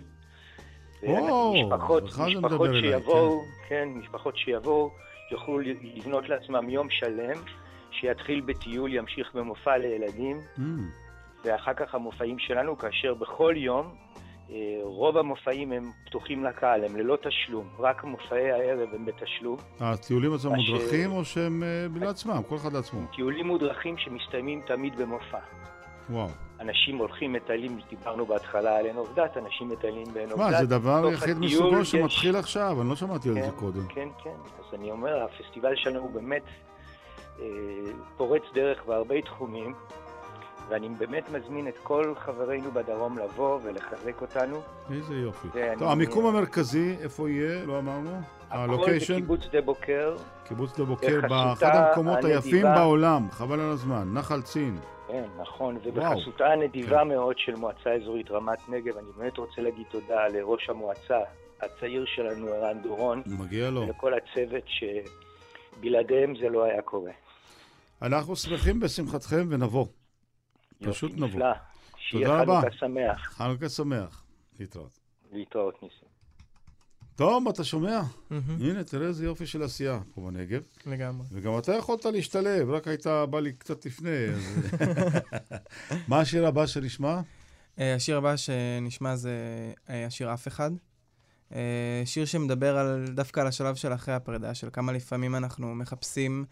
[1.07, 4.91] או, משפחות, זה משפחות אליי, שיבואו, כן, משפחות שיבואו,
[5.33, 7.37] יוכלו לבנות לעצמם יום שלם,
[7.91, 10.61] שיתחיל בטיול, ימשיך במופע לילדים, Mm.
[11.45, 14.22] ואחר כך המופעים שלנו, כאשר בכל יום אה,
[14.83, 19.57] רוב המופעים הם פתוחים לקהל, הם ללא תשלום, רק מופעי הערב הם בתשלום.
[19.81, 23.01] הטיולים עצמם מודרכים או שהם אה, לעצמם, כל אחד לעצמו?
[23.17, 25.39] טיולים מודרכים שמסתיימים תמיד במופע.
[26.11, 26.29] וואו.
[26.61, 30.47] אנשים הולכים, מטיילים, דיברנו בהתחלה על עין עובדת, אנשים מטיילים בעין עובדת.
[30.51, 33.87] מה, זה דבר יחיד מסוגו שמתחיל עכשיו, אני לא שמעתי על כן, זה קודם.
[33.89, 34.31] כן, כן.
[34.59, 36.43] אז אני אומר, הפסטיבל שלנו הוא באמת
[37.41, 37.47] אה,
[38.17, 39.75] פורץ דרך בהרבה תחומים,
[40.69, 44.61] ואני באמת מזמין את כל חברינו בדרום לבוא ולחזק אותנו.
[44.91, 45.49] איזה יופי.
[45.79, 47.65] טוב, המיקום המרכזי, איפה יהיה?
[47.67, 48.11] לא אמרנו?
[48.51, 49.15] הכל הלוקיישן?
[49.15, 50.17] בקיבוץ שדה בוקר.
[50.45, 52.63] קיבוץ שדה בוקר, באחד המקומות היפים.
[52.63, 54.79] בעולם, חבל על הזמן, נחל צין.
[55.09, 55.79] כן, נכון.
[55.85, 61.19] ובחסותה הנדיבה מאוד של מועצה אזורית רמת נגב, אני באמת רוצה להגיד תודה לראש המועצה
[61.63, 63.81] הצעיר שלנו, ערן דורון, מגיע לו.
[63.81, 64.65] ולכל הצוות
[65.79, 67.11] שבלעדיהם זה לא היה קורה.
[68.03, 69.87] אנחנו שמחים בשמחתכם ונבוא.
[70.91, 71.27] פשוט נבוא.
[71.29, 71.47] נפלא.
[71.97, 72.61] שיהיה תודה רבה.
[72.61, 73.33] חנוכה שמח.
[73.33, 74.25] חנוכה שמח.
[74.61, 74.99] להתראות.
[75.33, 76.09] להתראות, ניסים.
[77.17, 78.01] טוב, אתה שומע?
[78.61, 80.63] הנה, תראה איזה יופי של עשייה פה בנגב.
[80.87, 81.27] לגמרי.
[81.33, 84.11] וגם אתה יכולת להשתלב, רק היית בא לי קצת לפני.
[84.35, 84.71] אז-
[86.09, 87.21] מה השיר הבא שנשמע?
[87.79, 89.33] אה, השיר הבא שנשמע זה
[89.91, 90.71] אה, השיר אף אחד.
[91.55, 96.45] אה, שיר שמדבר על, דווקא על השלב של אחרי הפרידה, של כמה לפעמים אנחנו מחפשים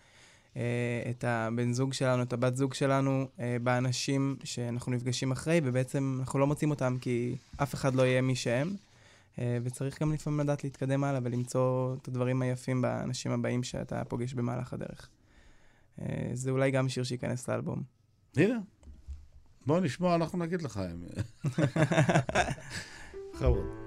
[1.10, 6.38] את הבן זוג שלנו, את הבת זוג שלנו, אה, באנשים שאנחנו נפגשים אחרי, ובעצם אנחנו
[6.38, 8.74] לא מוצאים אותם כי אף אחד לא יהיה מי שהם.
[9.38, 14.34] אה, וצריך גם לפעמים לדעת להתקדם הלאה ולמצוא את הדברים היפים באנשים הבאים שאתה פוגש
[14.34, 15.08] במהלך הדרך.
[16.00, 17.82] אה, זה אולי גם שיר שייכנס לאלבום.
[18.36, 18.58] הנה,
[19.66, 20.80] בוא נשמע, אנחנו נגיד לך.
[20.92, 21.04] אם-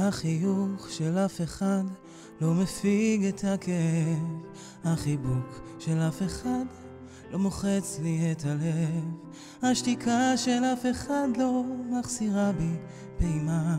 [0.00, 1.82] החיוך של אף אחד
[2.40, 4.42] לא מפיג את הכאב,
[4.84, 6.64] החיבוק של אף אחד
[7.30, 9.04] לא מוחץ לי את הלב,
[9.62, 12.76] השתיקה של אף אחד לא מחסירה בי
[13.18, 13.76] פעימה,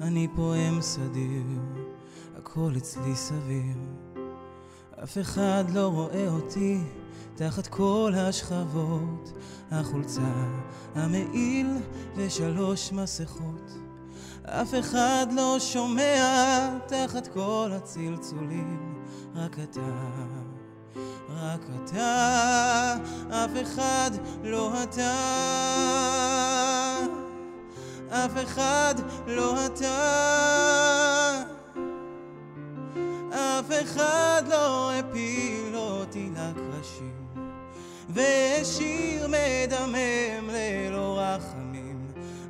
[0.00, 1.60] אני פועם סדיר,
[2.36, 3.76] הכל אצלי סביר.
[5.02, 6.78] אף אחד לא רואה אותי
[7.34, 9.32] תחת כל השכבות,
[9.70, 10.48] החולצה,
[10.94, 11.66] המעיל
[12.16, 13.81] ושלוש מסכות.
[14.44, 18.94] אף אחד לא שומע תחת כל הצלצולים,
[19.34, 19.80] רק אתה,
[21.28, 22.96] רק אתה,
[23.30, 24.10] אף אחד
[24.44, 25.14] לא אתה,
[28.08, 28.94] אף אחד
[29.26, 31.42] לא אתה,
[33.30, 37.14] אף אחד לא הפיל אותי לקרשים,
[38.08, 41.71] והשאיר מדמם ללא רחמים.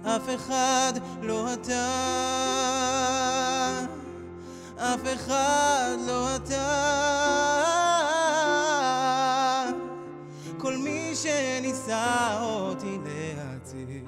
[0.05, 1.88] אף אחד לא אתה,
[4.77, 6.93] אף אחד לא אתה.
[10.59, 14.05] כל מי שניסה אותי להציל,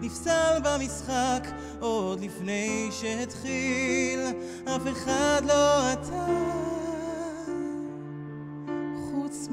[0.00, 1.48] נפסל במשחק
[1.80, 4.20] עוד לפני שהתחיל.
[4.64, 6.26] אף אחד לא אתה,
[8.96, 9.48] חוץ.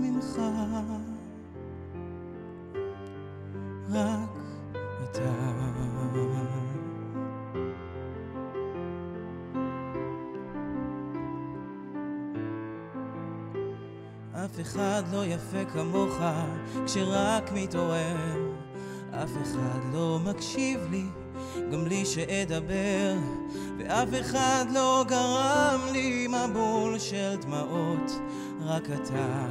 [3.94, 4.41] רק
[5.12, 5.20] אף
[14.62, 16.20] אחד לא יפה כמוך
[16.86, 18.16] כשרק מתעורר.
[19.12, 21.06] אף אחד לא מקשיב לי
[21.72, 23.14] גם בלי שאדבר.
[23.78, 28.12] ואף אחד לא גרם לי מבול של דמעות
[28.62, 29.48] רק אתה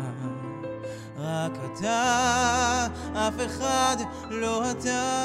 [1.23, 3.97] רק אתה, אף אחד
[4.31, 5.21] לא אתה,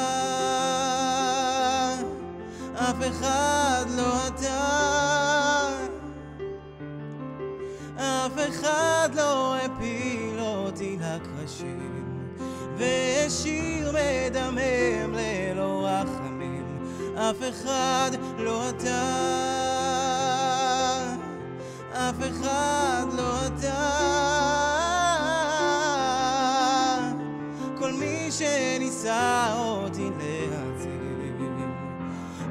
[2.74, 5.68] אף אחד לא אתה,
[7.96, 12.22] אף אחד לא הפיל אותי לקרשים,
[12.78, 16.78] והשאיר מדמם ללא רחמים,
[17.14, 19.02] אף אחד לא אתה,
[21.92, 24.35] אף אחד לא אתה.
[29.06, 30.10] שניסה אותי
[30.50, 30.96] להציל.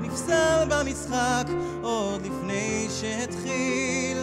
[0.02, 1.44] נפסל במשחק
[1.82, 4.18] עוד לפני שהתחיל.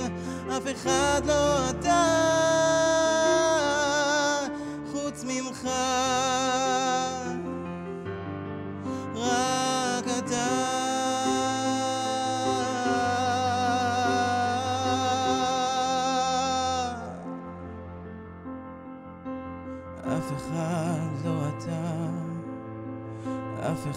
[0.57, 2.82] אף אחד לא אתה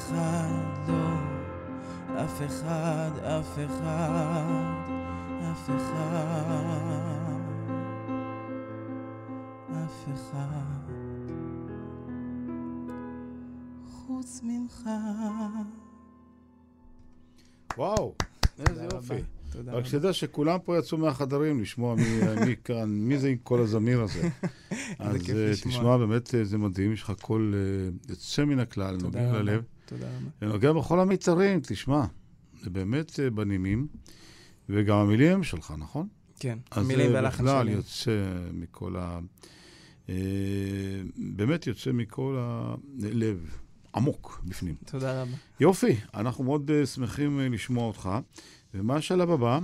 [0.05, 1.15] אחד לא,
[2.23, 4.73] אף אחד, אף אחד,
[5.51, 7.39] אף אחד,
[9.71, 10.91] אף אחד,
[13.87, 14.89] חוץ ממך.
[17.77, 18.13] וואו,
[18.59, 19.13] איזה יופי.
[19.51, 23.59] תודה רק שתדע שכולם פה יצאו מהחדרים לשמוע מי, מי כאן, מי זה עם כל
[23.59, 24.29] הזמיר הזה.
[24.99, 29.33] אז אה, תשמע, באמת אה, זה מדהים, יש לך קול אה, יוצא מן הכלל, נוגע
[29.33, 29.63] ללב.
[29.85, 30.29] תודה רבה.
[30.41, 32.05] ונוגע בכל המיתרים, תשמע,
[32.61, 33.87] זה באמת אה, בנימים,
[34.69, 36.07] וגם המילים שלך, נכון?
[36.39, 37.71] כן, אז המילים והלחן בכלל שלי.
[37.71, 38.11] יוצא
[38.53, 39.19] מכל ה...
[40.09, 40.15] אה,
[41.17, 43.57] באמת יוצא מכל הלב,
[43.95, 44.75] עמוק בפנים.
[44.85, 45.31] תודה רבה.
[45.59, 48.09] יופי, אנחנו מאוד אה, שמחים אה, לשמוע אותך.
[48.73, 49.59] ומה השלב הבא?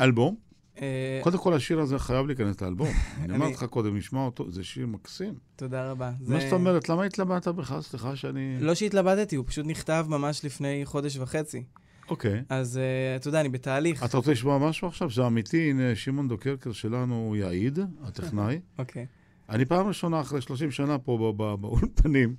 [0.00, 0.36] אלבום?
[0.82, 2.88] אה, קודם כל, השיר הזה חייב להיכנס לאלבום.
[3.22, 5.34] אני אמרתי לך קודם, נשמע אותו, זה שיר מקסים.
[5.56, 6.10] תודה רבה.
[6.20, 6.88] מה זאת אומרת?
[6.88, 7.80] למה התלבטת בכלל?
[7.80, 8.56] סליחה שאני...
[8.60, 11.62] לא שהתלבטתי, הוא פשוט נכתב ממש לפני חודש וחצי.
[12.10, 12.42] אוקיי.
[12.48, 14.04] אז אה, אתה יודע, אני בתהליך.
[14.04, 15.10] אתה רוצה לשמוע משהו עכשיו?
[15.10, 18.60] זה אמיתי, הנה, שמעון דוקרקר שלנו יעיד, הטכנאי.
[18.78, 19.06] אוקיי.
[19.48, 22.34] אני פעם ראשונה אחרי 30 שנה פה באולפנים,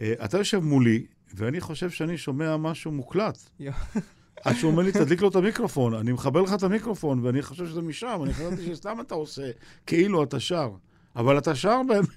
[0.00, 3.50] אה, אתה יושב מולי, ואני חושב שאני שומע משהו מוקלט.
[4.46, 4.50] יו.
[4.52, 5.94] עד שהוא אומר לי, תדליק לו את המיקרופון.
[5.94, 8.20] אני מחבר לך את המיקרופון, ואני חושב שזה משם.
[8.24, 9.50] אני חשבתי שסתם אתה עושה,
[9.86, 10.70] כאילו אתה שר.
[11.16, 12.08] אבל אתה שר באמת.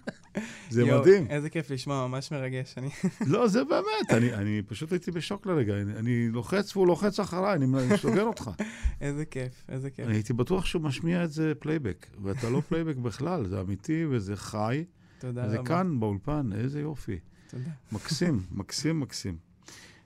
[0.70, 1.26] זה יואו, מדהים.
[1.30, 2.74] איזה כיף לשמוע, ממש מרגש.
[2.76, 2.88] אני...
[3.32, 4.10] לא, זה באמת.
[4.10, 5.74] אני, אני פשוט הייתי בשוק לרגע.
[5.74, 8.50] אני, אני לוחץ והוא לוחץ אחריי, אני אני סוגר אותך.
[9.00, 10.06] איזה כיף, איזה כיף.
[10.06, 14.36] אני הייתי בטוח שהוא משמיע את זה פלייבק, ואתה לא פלייבק בכלל, זה אמיתי וזה
[14.36, 14.84] חי.
[15.18, 15.68] תודה זה רבה.
[15.68, 17.18] כאן באולפן, איזה יופי.
[17.50, 17.70] תודה.
[17.92, 19.45] מקסים, מקסים, מקסים.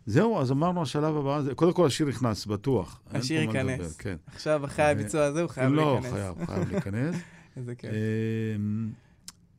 [0.06, 3.00] זהו, אז אמרנו השלב הבא, זה- קודם כל השיר נכנס, בטוח.
[3.10, 3.96] השיר ייכנס.
[3.96, 4.16] כן.
[4.34, 6.12] עכשיו, אחרי הביצוע הזה, הוא חייב לא, להיכנס.
[6.12, 7.16] חייב, חייב להיכנס.
[7.56, 7.90] איזה כיף.
[8.56, 8.90] אמ,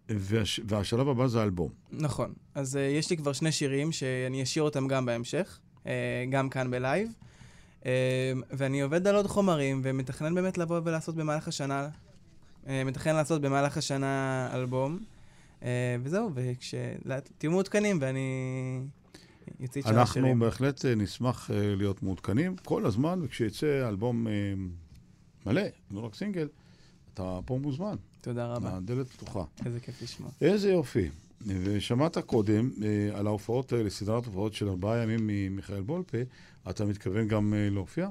[0.09, 1.69] והש- והשלב הבא זה האלבום.
[1.91, 2.33] נכון.
[2.55, 5.87] אז uh, יש לי כבר שני שירים שאני אשאיר אותם גם בהמשך, uh,
[6.31, 7.09] גם כאן בלייב.
[7.81, 7.85] Uh,
[8.51, 11.89] ואני עובד על עוד חומרים, ומתכנן באמת לבוא ולעשות במהלך השנה,
[12.65, 14.99] uh, מתכנן לעשות במהלך השנה אלבום.
[15.59, 15.63] Uh,
[16.03, 18.29] וזהו, וכשתהיו מעודכנים ואני
[19.63, 20.39] את שאר אנחנו השירים.
[20.39, 24.33] בהחלט אה, נשמח אה, להיות מעודכנים כל הזמן, וכשיצא אלבום אה,
[25.45, 25.61] מלא,
[25.91, 26.47] לא רק סינגל,
[27.13, 27.95] אתה פה מוזמן.
[28.21, 28.77] תודה רבה.
[28.77, 29.43] הדלת פתוחה.
[29.65, 30.29] איזה כיף לשמוע.
[30.41, 31.09] איזה יופי.
[31.63, 36.17] ושמעת קודם אה, על ההופעות האלה, סדרת הופעות של ארבעה ימים ממיכאל בולפה,
[36.69, 38.09] אתה מתכוון גם אה, להופיע?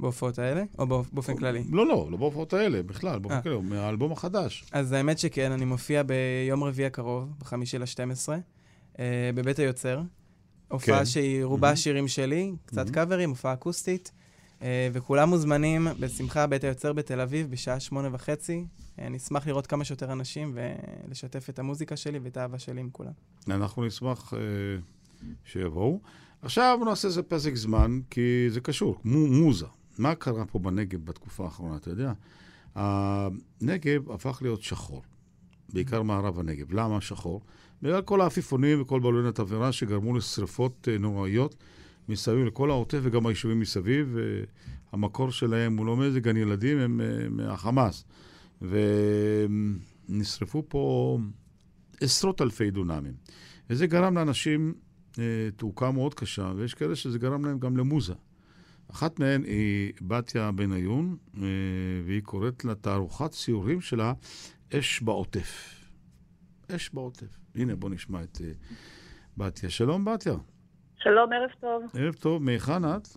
[0.00, 0.64] בהופעות האלה?
[0.78, 1.64] או באופ- באופן כללי?
[1.70, 3.40] לא, לא, לא בהופעות האלה, בכלל, באופן.
[3.42, 4.64] כללי, מהאלבום החדש.
[4.72, 8.36] אז האמת שכן, אני מופיע ביום רביעי הקרוב, בחמישי לשתים עשרה,
[8.98, 10.00] אה, בבית היוצר.
[10.68, 11.04] הופעה כן.
[11.04, 11.76] שהיא רובה מהמם.
[11.76, 12.90] שירים שלי, קצת מהמם.
[12.92, 14.12] קאברים, הופעה אקוסטית,
[14.62, 18.64] אה, וכולם מוזמנים בשמחה בית היוצר בתל אביב בשעה שמונה וחצי.
[18.98, 20.58] אה, אני אשמח לראות כמה שיותר אנשים
[21.08, 23.12] ולשתף את המוזיקה שלי ואת האהבה שלי עם כולם.
[23.48, 24.38] אנחנו נשמח אה,
[25.44, 26.00] שיבואו.
[26.42, 29.66] עכשיו נעשה איזה פסק זמן, כי זה קשור, מו, מוזה.
[29.98, 32.12] מה קרה פה בנגב בתקופה האחרונה, אתה יודע?
[32.74, 35.02] הנגב הפך להיות שחור,
[35.72, 36.72] בעיקר מערב הנגב.
[36.72, 37.40] למה שחור?
[37.82, 41.54] בגלל כל העפיפונים וכל בלוני התבערה שגרמו לשרפות אה, נוראיות
[42.08, 44.16] מסביב לכל העוטף וגם היישובים מסביב.
[44.18, 44.22] אה,
[44.92, 48.04] המקור שלהם הוא לא מאיזה גן ילדים, הם אה, מהחמאס.
[50.08, 51.18] ונשרפו פה
[52.00, 53.14] עשרות אלפי דונמים.
[53.70, 54.74] וזה גרם לאנשים
[55.56, 58.14] תעוקה מאוד קשה, ויש כאלה שזה גרם להם גם למוזה.
[58.90, 61.16] אחת מהן היא בתיה בניון,
[62.04, 64.12] והיא קוראת לתערוכת ציורים שלה
[64.74, 65.74] אש בעוטף.
[66.70, 67.37] אש בעוטף.
[67.54, 68.50] הנה, בוא נשמע את אה,
[69.36, 69.70] בתיה.
[69.70, 70.34] שלום, בתיה.
[70.98, 71.82] שלום, ערב טוב.
[71.98, 73.08] ערב טוב, מהיכן את?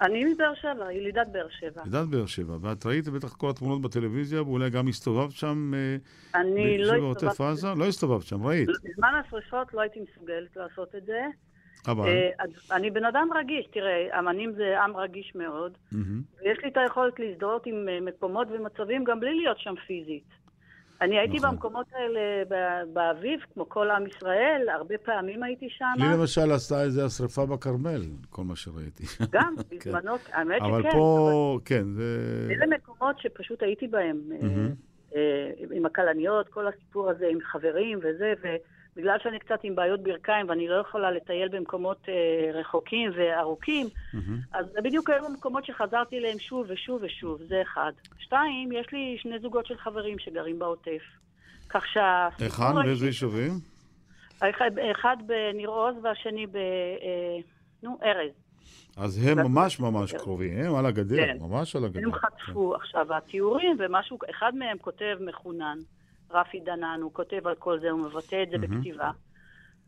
[0.00, 1.82] אני מבאר שבע, ילידת באר שבע.
[1.86, 5.96] ילידת באר שבע, ואת ראית בטח כל התמונות בטלוויזיה, ואולי גם הסתובבת שם אה,
[6.40, 7.14] אני לא.
[7.50, 7.68] עזה?
[7.76, 8.68] לא הסתובבת שם, ראית.
[8.84, 11.26] בזמן השרפות לא הייתי מסוגלת לעשות את זה.
[11.86, 12.08] אבל...
[12.08, 15.78] אה, אני בן אדם רגיש, תראה, אמנים זה עם רגיש מאוד.
[15.92, 20.45] ויש לי את היכולת להזדהות עם מקומות ומצבים גם בלי להיות שם פיזית.
[21.00, 21.50] אני הייתי נכון.
[21.50, 22.44] במקומות האלה
[22.92, 25.84] באביב, כמו כל עם ישראל, הרבה פעמים הייתי שם.
[25.96, 29.04] לי למשל עשתה איזה השרפה בכרמל, כל מה שראיתי.
[29.30, 29.90] גם, כן.
[29.90, 30.90] בזמנו, האמת אבל שכן.
[30.92, 32.48] פה, כן, זה...
[32.50, 34.48] אלה מקומות שפשוט הייתי בהם, אה.
[35.16, 38.32] אה, עם הכלניות, כל הסיפור הזה עם חברים וזה,
[38.96, 44.40] ובגלל שאני קצת עם בעיות ברכיים ואני לא יכולה לטייל במקומות אה, רחוקים וארוכים, מהמם.
[44.52, 47.92] אז זה בדיוק היו מקומות שחזרתי אליהם שוב ושוב ושוב, זה אחד.
[48.18, 51.02] שתיים, יש לי שני זוגות של חברים שגרים בעוטף.
[51.68, 52.66] כך שהסיפור...
[52.66, 52.82] היכן?
[52.86, 53.52] באיזה יישובים?
[54.40, 56.56] האחד, אחד בניר עוז והשני ב...
[56.56, 57.38] אה,
[57.82, 58.30] נו, ארז.
[58.96, 61.36] אז הם ממש ממש קרובים, הם על הגדר, כן.
[61.40, 62.00] ממש על הגדר.
[62.04, 62.74] הם חטפו.
[62.74, 65.78] עכשיו, התיאורים ומשהו, אחד מהם כותב מחונן,
[66.30, 68.78] רפי דנן, הוא כותב על כל זה, הוא מבטא את זה מהמם.
[68.78, 69.10] בכתיבה.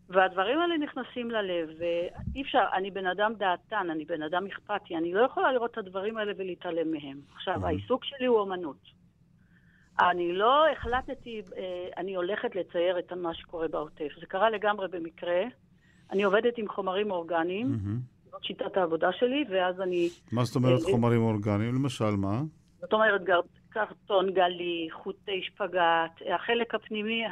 [0.09, 5.13] והדברים האלה נכנסים ללב, ואי אפשר, אני בן אדם דעתן, אני בן אדם אכפתי, אני
[5.13, 7.21] לא יכולה לראות את הדברים האלה ולהתעלם מהם.
[7.35, 8.99] עכשיו, העיסוק שלי הוא אומנות.
[10.01, 14.09] אני לא החלטתי, אה, אני הולכת לצייר את מה שקורה בעוטף.
[14.21, 15.43] זה קרה לגמרי במקרה.
[16.13, 17.79] אני עובדת עם חומרים אורגניים,
[18.31, 20.09] זאת שיטת העבודה שלי, ואז אני...
[20.33, 21.75] מה זאת אומרת אה, חומרים אורגניים?
[21.75, 22.43] למשל, מה?
[22.81, 23.21] זאת אומרת,
[23.69, 27.23] קרטון גלי, חוטי שפגאט, החלק הפנימי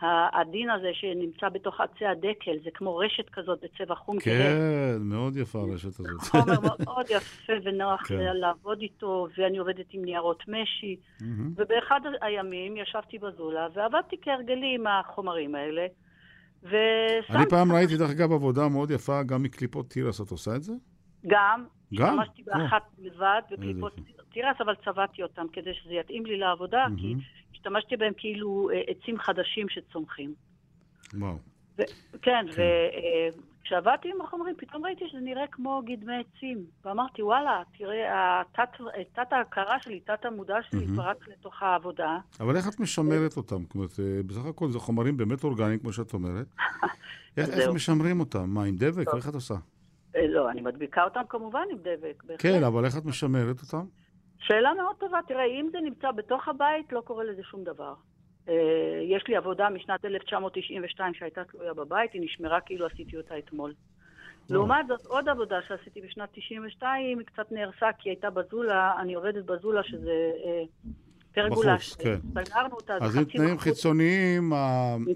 [0.00, 4.18] העדין הזה שנמצא בתוך עצי הדקל, זה כמו רשת כזאת בצבע חום.
[4.18, 6.20] כן, מאוד יפה הרשת הזאת.
[6.20, 8.36] חומר מאוד יפה ונוח כן.
[8.36, 10.96] לעבוד איתו, ואני עובדת עם ניירות משי.
[11.20, 11.52] מהמם.
[11.56, 15.86] ובאחד הימים ישבתי בזולה ועבדתי כהרגלי עם החומרים האלה.
[16.62, 20.20] ושם אני פעם ראיתי, דרך אגב, עבודה מאוד יפה גם מקליפות תירס.
[20.20, 20.72] את עושה את זה?
[21.26, 21.64] גם,
[21.94, 22.20] גם?
[22.20, 24.17] השתמשתי באחת בלבד, בקליפות יופי.
[24.40, 27.20] תירס, אבל צבעתי אותם כדי שזה יתאים לי לעבודה, כי מהמם.
[27.52, 30.34] השתמשתי בהם כאילו אה, עצים חדשים שצומחים.
[31.14, 31.36] וואו.
[31.78, 31.82] ו-
[32.22, 32.46] כן,
[33.62, 36.64] וכשעבדתי עם החומרים, פתאום ראיתי שזה נראה כמו גדמי עצים.
[36.84, 38.80] ואמרתי, וואלה, תראה, התת-
[39.12, 40.96] תת ההכרה שלי, תת המודע שלי, מהמם.
[40.96, 42.18] פרץ לתוך העבודה.
[42.40, 43.62] אבל איך את משמרת אותם?
[43.62, 46.46] זאת אומרת, אה, בסך הכל זה חומרים באמת אורגניים, כמו שאת אומרת.
[47.36, 47.68] איך איך.
[47.74, 48.50] משמרים אותם?
[48.50, 49.06] מה, עם דבק?
[49.16, 49.54] איך את עושה?
[50.16, 52.22] אה, לא, אני מדביקה אותם כמובן עם דבק.
[52.26, 52.42] בהחלט.
[52.42, 53.86] כן, אבל איך את משמרת אותם?
[54.48, 55.18] שאלה מאוד טובה.
[55.28, 57.94] תראה, אם זה נמצא בתוך הבית, לא קורה לזה שום דבר.
[58.48, 58.54] אה,
[59.02, 63.74] יש לי עבודה משנת 1992 שהייתה תלויה בבית, היא נשמרה כאילו עשיתי אותה אתמול.
[64.50, 69.44] לעומת זאת, עוד עבודה שעשיתי בשנת 92, היא קצת נהרסה כי הייתה בזולה, אני עובדת
[69.44, 70.62] בזולה שזה אה,
[71.34, 71.76] פרגולה.
[71.76, 72.44] בחוץ, כן.
[72.44, 73.62] סגרנו אותה, אז זה עם תנאים בחוץ.
[73.62, 74.52] חיצוניים,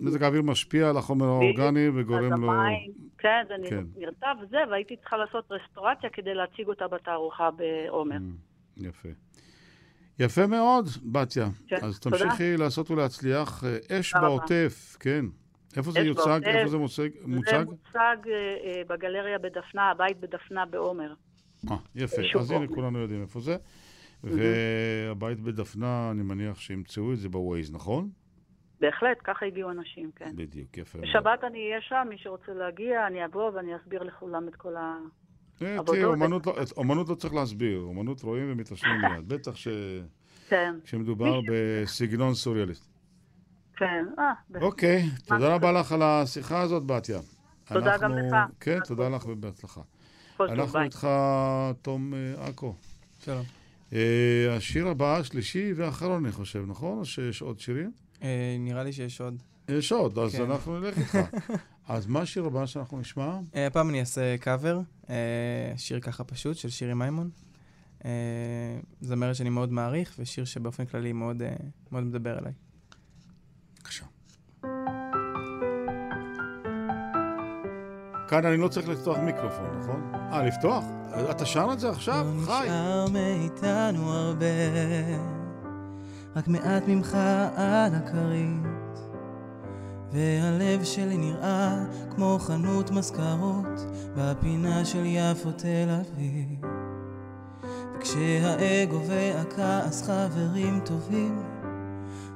[0.01, 2.53] מזג האוויר משפיע על החומר האורגני וגורם לו...
[3.18, 3.85] כן, זה כן.
[3.97, 8.16] נרטב וזה, והייתי צריכה לעשות רסטורציה כדי להציג אותה בתערוכה בעומר.
[8.77, 9.09] יפה.
[10.18, 11.49] יפה מאוד, בתיה.
[11.66, 12.18] כן, אז תודה.
[12.18, 13.64] תמשיכי לעשות ולהצליח.
[13.64, 14.25] אה, אש תודה.
[14.27, 15.25] בעוטף, כן.
[15.77, 16.27] איפה זה יוצג?
[16.27, 16.47] בעוטף.
[16.47, 17.09] איפה זה מוצג?
[17.20, 21.14] זה מוצג אה, אה, בגלריה בדפנה, הבית בדפנה בעומר.
[21.70, 22.23] אה, יפה.
[22.41, 22.66] אז הנה.
[22.66, 23.57] כולנו יודעים איפה זה.
[24.25, 28.11] והבית בדפנה, אני מניח שימצאו את זה בווייז, נכון?
[28.81, 30.37] בהחלט, ככה הגיעו אנשים, כן.
[30.37, 30.99] בדיוק, יפה.
[30.99, 34.97] בשבת אני אהיה שם, מי שרוצה להגיע, אני אבוא ואני אסביר לכולם את כל ה...
[35.67, 36.15] אה, תראי, עבודות.
[36.15, 39.29] אומנות לא- אומנות לא צריך להסביר, אומנות רואים ומתרשמים מיד.
[39.29, 39.69] בטח ש-
[40.49, 42.89] כן, כשמדובר בסגנון סוריאליסט.
[43.77, 44.05] כן.
[44.19, 44.61] אה.
[44.61, 47.21] אוקיי, תודה רבה לך על השיחה הזאת, בתיה.
[47.65, 48.37] תודה גם לך.
[48.61, 49.81] כן, תודה לך ובהצלחה.
[50.41, 50.85] אנחנו ביי.
[50.85, 51.09] איתך,
[51.83, 52.75] תום אה, עכו.
[53.25, 53.45] שלום.
[53.93, 56.99] אה, השיר הבא, השלישי והאחרון, אני חושב, נכון?
[56.99, 57.93] או שיש עוד שירים?
[58.23, 59.43] אה, נראה לי שיש עוד.
[59.69, 60.43] יש עוד, אז כן.
[60.43, 61.19] אנחנו נלך איתך.
[61.89, 63.39] אז מה השיר הבא שאנחנו נשמע?
[63.55, 64.80] אה, הפעם אני אעשה קאבר,
[65.11, 65.14] אה,
[65.76, 67.30] שיר ככה פשוט של שירי מימון.
[68.05, 68.11] אה,
[69.01, 71.43] זמרת שאני מאוד מעריך, ושיר שבאופן כללי מאוד,
[71.93, 72.53] מאוד מדבר אליי.
[78.33, 80.12] כאן אני לא צריך לפתוח מיקרופון, נכון?
[80.14, 80.85] אה, לפתוח?
[81.30, 82.26] אתה שר את זה עכשיו?
[82.47, 82.64] חי.
[82.64, 84.47] נשאר מאיתנו הרבה,
[86.37, 87.14] רק מעט ממך
[87.57, 88.72] על הכרית.
[90.13, 93.81] והלב שלי נראה כמו חנות מזכרות
[94.17, 96.73] בפינה של יפו תל אביב.
[97.97, 101.43] וכשהאגו והכעס חברים טובים,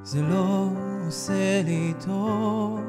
[0.03, 0.68] זה לא
[1.07, 2.81] עושה לי טוב.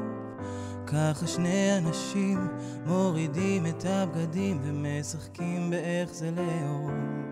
[0.87, 2.47] ככה שני אנשים
[2.85, 7.26] מורידים את הבגדים ומשחקים באיך זה לאהוב.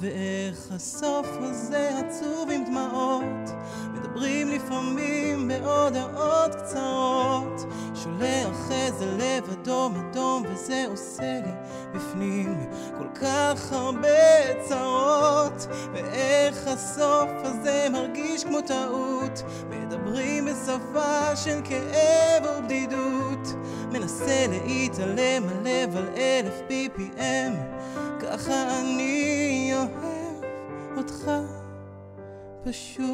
[0.00, 3.50] ואיך הסוף הזה עצוב עם דמעות.
[3.92, 7.72] מדברים לפעמים בהודעות קצרות.
[7.94, 11.52] שולח איזה לב אדום אדום וזה עושה לי
[11.94, 15.66] בפנים כל כך הרבה צרות.
[15.92, 19.42] ואיך הסוף הזה מרגיש כמו טעות.
[19.70, 23.54] מדברים בשפה של כאב ובדידות.
[23.92, 27.70] מנסה להתעלם הלב על אלף BPM
[28.20, 31.30] ככה אני אוהב אותך
[32.64, 33.10] פשוט.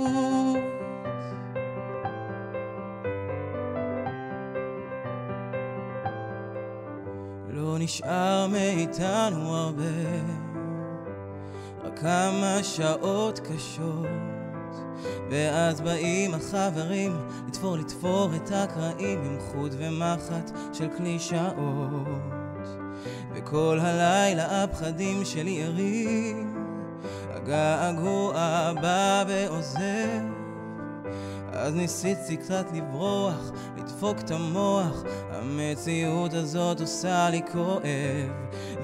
[7.49, 9.85] לא נשאר מאיתנו הרבה
[11.85, 14.07] רק כמה שעות קשות.
[15.31, 17.13] ואז באים החברים
[17.49, 22.36] לתפור לתפור את הקרעים עם חוט ומחט של קלישאות
[23.37, 26.67] וכל הלילה הפחדים שלי ערים
[27.35, 30.21] הגעגוע בא ועוזר
[31.53, 35.03] אז ניסיתי קצת לברוח, לדפוק את המוח.
[35.31, 38.31] המציאות הזאת עושה לי כואב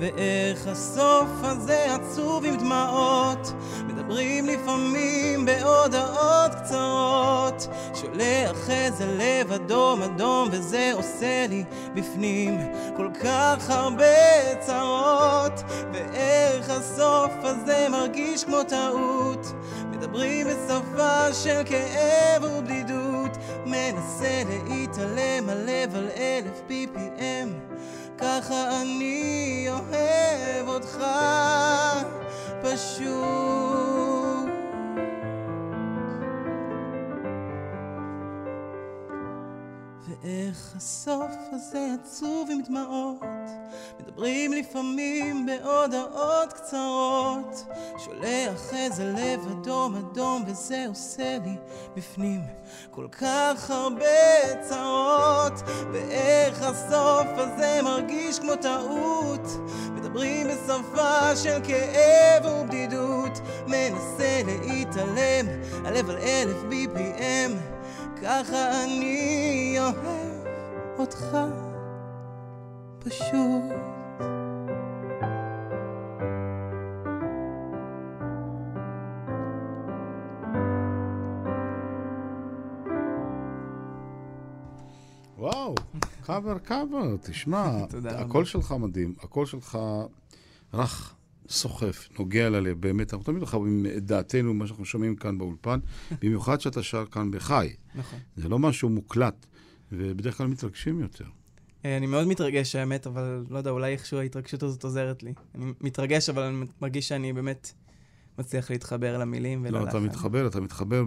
[0.03, 3.53] ואיך הסוף הזה עצוב עם דמעות.
[3.87, 7.69] מדברים לפעמים בהודעות קצרות.
[7.95, 12.59] שולח איזה לב אדום אדום וזה עושה לי בפנים
[12.97, 15.63] כל כך הרבה צרות.
[15.93, 19.47] ואיך הסוף הזה מרגיש כמו טעות.
[19.91, 23.37] מדברים בשפה של כאב ובדידות.
[23.67, 27.42] מנסה להתעלם הלב על אלף BPM
[28.19, 31.05] ככה אני אוהב אותך
[32.63, 33.92] פשוט.
[40.23, 43.51] ואיך הסוף הזה עצוב עם דמעות.
[44.01, 47.65] מדברים לפעמים בהודעות קצרות.
[47.99, 51.57] שולח איזה לב אדום אדום וזה עושה לי
[51.97, 52.41] בפנים
[52.91, 55.63] כל כך הרבה צרות.
[55.93, 59.47] ואיך הסוף הזה מרגיש כמו טעות.
[59.91, 63.39] מדברים בשפה של כאב ובדידות.
[63.67, 65.47] מנסה להתעלם
[65.85, 67.72] הלב על אלף BPM
[68.23, 69.97] ככה אני אוהב
[70.99, 71.37] אותך
[72.99, 73.63] פשוט.
[85.39, 85.75] וואו,
[86.27, 87.71] קאבר קאבר, תשמע.
[88.21, 89.79] הקול שלך מדהים, הקול שלך
[90.75, 91.15] רך,
[91.49, 95.81] סוחף, נוגע ללב, באמת, אנחנו תמיד חווים את דעתנו, מה שאנחנו שומעים כאן באולפן,
[96.23, 97.73] במיוחד שאתה שר כאן בחי.
[97.95, 98.19] נכון.
[98.37, 99.47] זה לא משהו מוקלט,
[99.93, 101.25] ובדרך כלל מתרגשים יותר.
[101.85, 105.33] אה, אני מאוד מתרגש, האמת, אבל לא יודע, אולי איכשהו ההתרגשות הזאת עוזרת לי.
[105.55, 107.73] אני מתרגש, אבל אני מרגיש שאני באמת
[108.39, 109.85] מצליח להתחבר למילים וללחן.
[109.85, 111.05] לא, אתה מתחבר, אתה מתחבר,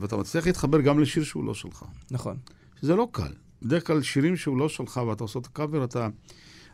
[0.00, 1.84] ואתה מצליח להתחבר גם לשיר שהוא לא שלך.
[2.10, 2.36] נכון.
[2.80, 3.32] שזה לא קל.
[3.62, 6.08] בדרך כלל שירים שהוא לא שלך ואתה עושה את הקאבר, אתה,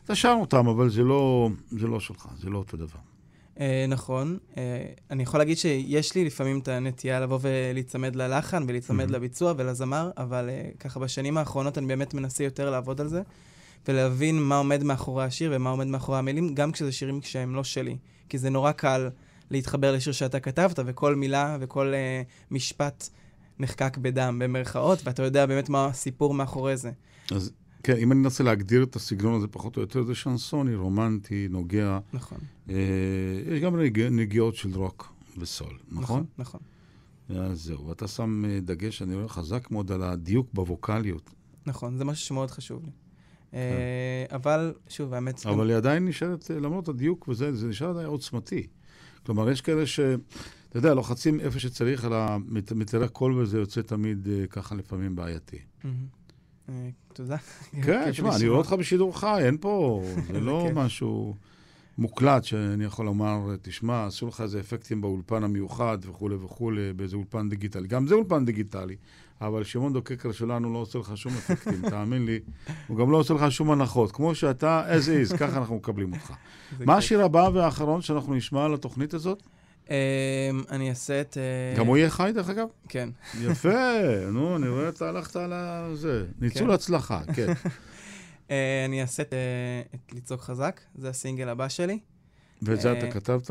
[0.05, 2.99] אתה שר אותם, אבל זה לא, זה לא שלך, זה לא אותו דבר.
[3.61, 4.39] אה, נכון.
[4.57, 4.63] אה,
[5.11, 9.13] אני יכול להגיד שיש לי לפעמים את הנטייה לבוא ולהיצמד ללחן ולהיצמד Mhm.
[9.13, 13.23] לביצוע ולזמר, אבל אה, ככה בשנים האחרונות אני באמת מנסה יותר לעבוד על זה,
[13.89, 17.97] ולהבין מה עומד מאחורי השיר ומה עומד מאחורי המילים, גם כשזה שירים שהם לא שלי.
[18.29, 19.09] כי זה נורא קל
[19.51, 23.09] להתחבר לשיר שאתה כתבת, וכל מילה וכל אה, משפט
[23.59, 26.91] נחקק בדם, במרכאות, ואתה יודע באמת מה הסיפור מאחורי זה.
[27.31, 27.51] אז
[27.85, 31.99] כן, אם אני אנסה להגדיר את הסגנון הזה פחות או יותר, זה שנסוני, רומנטי, נוגע.
[32.13, 32.39] נכון.
[32.71, 32.75] אה,
[33.47, 36.25] יש גם נגיע, נגיעות של רוק וסול, נכון?
[36.39, 36.61] נכון,
[37.31, 37.41] נכון.
[37.51, 41.31] אז זהו, ואתה שם אה, דגש, אני רואה חזק מאוד על הדיוק בווקאליות.
[41.67, 42.91] נכון, זה משהו שמאוד חשוב לי.
[43.55, 45.41] אה, אבל, שוב, האמת...
[45.41, 45.49] כן.
[45.49, 48.67] אבל היא עדיין נשארת, אה, למרות הדיוק וזה, זה נשאר עדיין עוצמתי.
[49.27, 50.01] כלומר, יש כאלה ש...
[50.69, 55.59] אתה יודע, לוחצים איפה שצריך, על המטרי קול וזה יוצא תמיד אה, ככה לפעמים בעייתי.
[57.15, 57.37] תודה.
[57.83, 58.49] כן, תשמע, אני.
[58.49, 60.03] רואה אותך בשידור חי, אין פה,
[60.33, 60.69] זה לא.
[60.75, 61.35] משהו
[61.99, 67.49] מוקלט שאני יכול לומר, תשמע, עשו לך איזה אפקטים באולפן המיוחד וכולי וכולי, באיזה אולפן
[67.49, 67.89] דיגיטלי.
[67.89, 68.97] גם זה אולפן דיגיטלי,
[69.41, 72.41] אבל שמעון דוקקר שלנו לא עושה לך שום אפקטים, תאמין לי.
[72.87, 74.13] הוא גם לא עושה לך שום הנחות.
[74.13, 76.33] כמו שאתה as is, ככה אנחנו מקבלים אותך.
[76.87, 76.97] מה.
[76.97, 79.43] השיר הבא והאחרון שאנחנו נשמע על התוכנית הזאת?
[79.91, 81.39] אה, אני אעשה את...
[81.39, 82.69] אה, גם הוא יהיה חי, דרך אגב?
[82.89, 83.09] כן.
[83.41, 83.71] יפה,
[84.33, 85.53] נו, אני רואה אתה הלכת על
[85.95, 86.25] זה.
[86.41, 86.75] ניצול כן.
[86.75, 87.53] הצלחה, כן.
[88.51, 91.99] אה, אני אעשה את, אה, לצעוק חזק, זה הסינגל הבא שלי.
[92.63, 93.51] ואת זה אתה כתבת?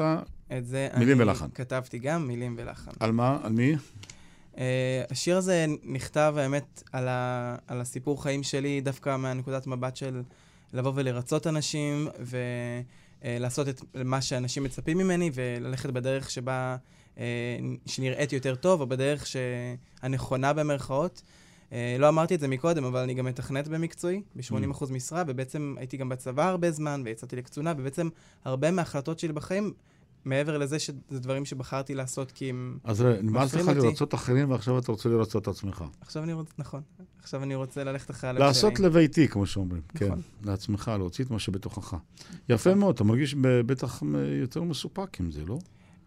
[0.58, 1.48] את זה מילים אני ולחן.
[1.56, 2.92] כתבתי גם מילים ולחן.
[3.00, 3.38] על מה?
[3.44, 3.76] על מי?
[5.10, 10.22] השיר הזה נכתב, האמת, על, ה, על הסיפור חיים שלי, דווקא מהנקודת מבט של
[10.74, 12.08] לבוא ולרצות אנשים,
[13.24, 16.78] ולעשות את מה שאנשים מצפים ממני, וללכת בדרך שבה,
[17.16, 17.20] uh,
[17.86, 19.26] שנראית יותר טוב, או בדרך
[20.02, 21.22] הנכונה במרכאות.
[21.70, 25.98] Uh, לא אמרתי את זה מקודם, אבל אני גם מתכנת במקצועי, ב-80% משרה, ובעצם הייתי
[25.98, 28.10] גם בצבא הרבה זמן, ויצאתי לקצונה, ובעצם
[28.46, 29.74] הרבה מההחלטות שלי בחיים,
[30.26, 33.68] מעבר לזה שזה דברים שבחרתי לעשות כי הם אז נמאס לך.
[33.68, 35.84] לרצות אחרים ועכשיו אתה רוצה לרצות את עצמך.
[36.02, 36.82] עכשיו אני רוצה, נכון.
[37.22, 38.48] עכשיו אני רוצה ללכת אחרי הלב שלי.
[38.48, 39.82] לעשות לביתי, כמו שאומרים.
[39.96, 40.22] כן, נכון.
[40.44, 41.96] לעצמך, להוציא את מה שבתוכך.
[42.50, 44.04] יפה מאוד, אתה מרגיש בטח
[44.42, 45.58] יותר מסופק עם זה, לא?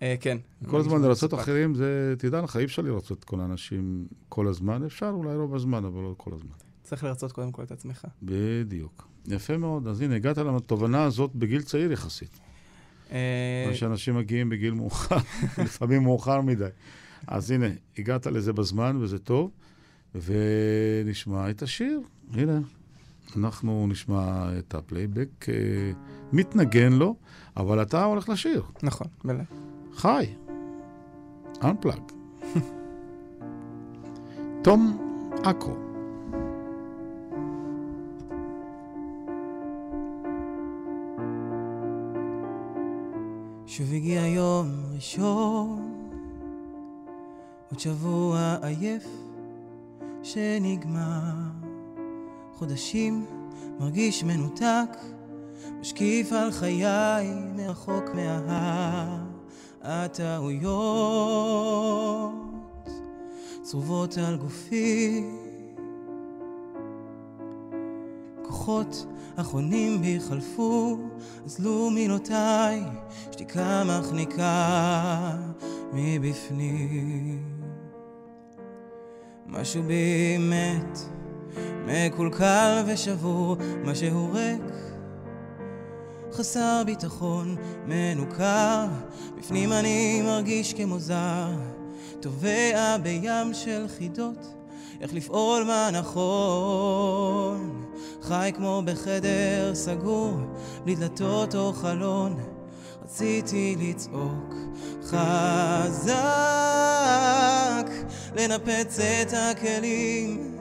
[0.02, 0.38] אה, כן.
[0.66, 1.34] כל הזמן לרצות.
[1.34, 4.84] אחרים, זה, תדע לך, אי אפשר לרצות כל האנשים כל הזמן.
[4.84, 6.54] אפשר אולי רוב הזמן, אבל לא כל הזמן.
[6.82, 8.04] צריך לרצות קודם כל את עצמך.
[8.22, 9.08] בדיוק.
[9.28, 9.86] יפה מאוד.
[9.86, 12.40] אז הנה, הגעת לתובנה הזאת בגיל צעיר יחסית.
[13.12, 15.16] אה, מה שאנשים מגיעים בגיל מאוחר,
[15.64, 16.68] לפעמים מאוחר מדי.
[17.26, 17.66] אז הנה,
[17.98, 19.50] הגעת לזה בזמן, וזה טוב,
[20.14, 22.00] ונשמע את השיר.
[22.32, 22.58] הנה,
[23.36, 25.54] אנחנו נשמע את הפלייבק, אה,
[26.32, 27.16] מתנגן לו,
[27.56, 28.62] אבל אתה הולך לשיר.
[28.82, 29.44] נכון, מלא.
[29.94, 30.26] חי.
[31.60, 32.12] Unplugged.
[34.64, 34.98] תום
[35.44, 35.85] עכו.
[43.76, 45.92] שוב הגיע יום ראשון,
[47.70, 49.06] עוד שבוע עייף
[50.22, 51.32] שנגמר.
[52.54, 53.26] חודשים
[53.80, 54.96] מרגיש מנותק,
[55.80, 59.18] משקיף על חיי מרחוק מההר.
[59.82, 60.72] הטעויות
[63.62, 65.24] צרובות על גופי,
[68.66, 69.06] הכוחות
[69.36, 70.98] האחרונים בי חלפו,
[71.44, 72.82] אזלו מילותיי,
[73.32, 75.36] שתיקה מחניקה
[75.92, 77.42] מבפנים.
[79.46, 80.98] משהו בי מת,
[81.86, 84.74] מקולקל ושבור, משהו ריק,
[86.32, 87.56] חסר ביטחון,
[87.86, 88.86] מנוכר,
[89.38, 91.52] בפנים אני מרגיש כמו זר,
[92.20, 94.54] טובע בים של חידות,
[95.00, 97.85] איך לפעול מה נכון.
[98.28, 100.32] חי כמו בחדר סגור,
[100.84, 102.36] בלי דלתות או חלון,
[103.04, 104.54] רציתי לצעוק
[105.04, 106.16] חזק,
[108.36, 110.56] לנפץ את הכלים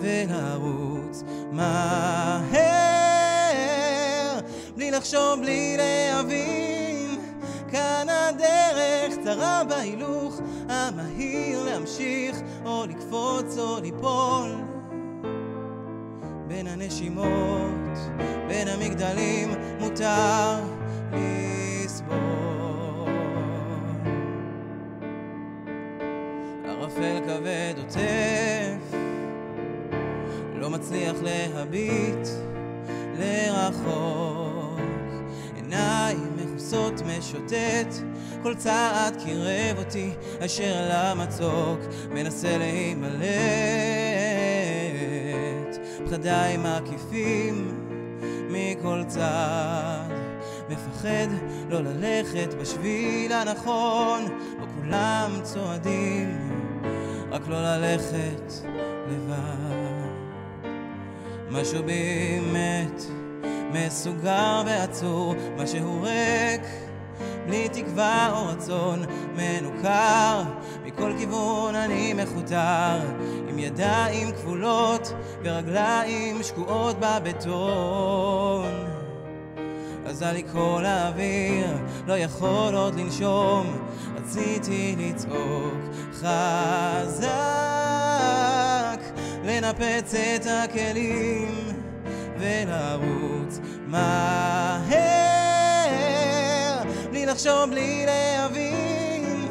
[0.00, 1.22] ולרוץ
[1.52, 2.60] מהר,
[4.76, 7.20] בלי לחשוב, בלי להבין,
[7.70, 14.71] כאן הדרך צרה בהילוך המהיר להמשיך או לקפוץ או ליפול
[16.72, 17.98] הנשימות,
[18.48, 19.48] בין המגדלים
[19.80, 20.60] מותר
[21.12, 22.18] לסבול.
[26.64, 28.96] ערפל כבד עוטף,
[30.54, 32.28] לא מצליח להביט
[33.18, 34.80] לרחוק.
[35.56, 37.94] עיניים מכוסות משוטט,
[38.42, 40.10] כל צעד קירב אותי
[40.44, 44.01] אשר למצוק, מנסה להימלט.
[46.12, 47.86] פחדיי מקיפים
[48.50, 50.08] מכל צד,
[50.68, 51.26] מפחד
[51.70, 54.22] לא ללכת בשביל הנכון,
[54.60, 56.50] בו כולם צועדים,
[57.30, 58.52] רק לא ללכת
[59.08, 60.62] לבד.
[61.50, 63.02] משהו בי מת,
[63.72, 66.62] מסוגר ועצור, משהו ריק,
[67.46, 69.04] בלי תקווה או רצון,
[69.36, 70.42] מנוכר,
[70.84, 72.98] מכל כיוון אני מכותר,
[73.48, 75.12] עם ידיים כבולות
[75.44, 78.72] ורגליים שקועות בבטון.
[80.06, 81.76] אזל לי כל האוויר,
[82.06, 83.86] לא יכול עוד לנשום,
[84.16, 85.80] רציתי לצעוק
[86.14, 87.32] חזק,
[89.44, 91.72] לנפץ את הכלים
[92.38, 95.31] ולרוץ מהר,
[97.32, 99.48] לחשוב, בלי להבין,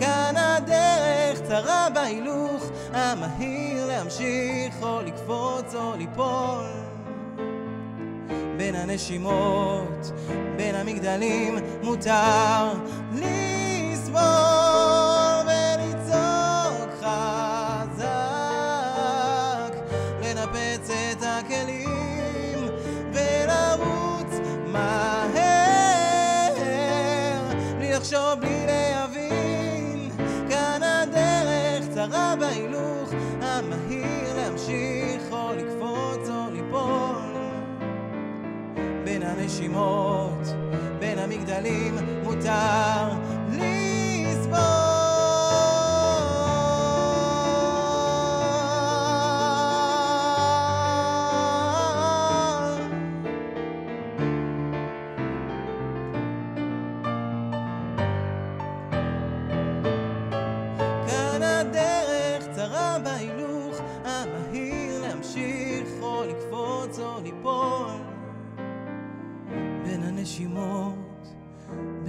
[0.00, 6.66] כאן הדרך צרה בהילוך המהיר להמשיך או לקפוץ או ליפול.
[8.56, 10.12] בין הנשימות,
[10.56, 12.72] בין המגדלים, מותר
[13.12, 14.71] לסבול
[39.32, 40.46] הנשימות,
[40.98, 43.31] בין המגדלים, מותר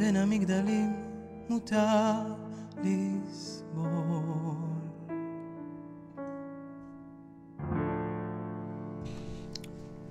[0.03, 0.93] בין המגדלים,
[1.49, 2.21] מותר
[2.77, 3.85] לסבול.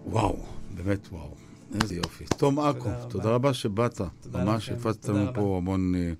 [0.06, 0.36] וואו,
[0.74, 1.34] באמת וואו.
[1.82, 2.24] איזה יופי.
[2.36, 2.88] תום עכו.
[3.08, 4.00] תודה רבה שבאת.
[4.20, 5.32] תודה ממש לכם, הפצת לנו רבה.
[5.32, 6.12] פה המון אה,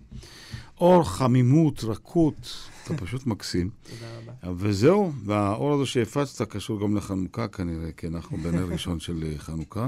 [0.81, 2.69] אור, חמימות, רכות.
[2.85, 3.71] אתה פשוט מקסים.
[3.83, 4.53] תודה רבה.
[4.57, 9.87] וזהו, והאור הזה שהפצת קשור גם לחנוכה כנראה, כי אנחנו בנר ראשון של אה, חנוכה.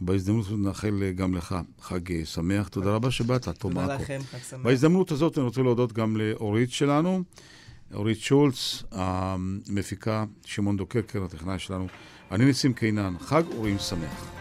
[0.00, 2.68] בהזדמנות הזאת נאחל אה, גם לך חג אה, שמח.
[2.68, 4.02] תודה רבה שבאת, תום תודה עכו.
[4.02, 4.60] לכם, חג שמח.
[4.64, 7.22] בהזדמנות הזאת אני רוצה להודות גם לאורית שלנו,
[7.94, 11.86] אורית שולץ, המפיקה, שמעון דוקרקר, הטכנאי שלנו.
[12.30, 14.39] אני ניסים קינן, חג אורים שמח.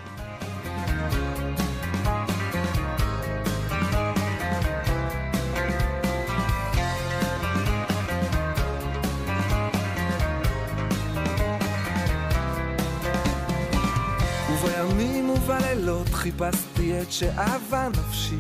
[16.20, 18.38] חיפשתי את שאהבה נפשי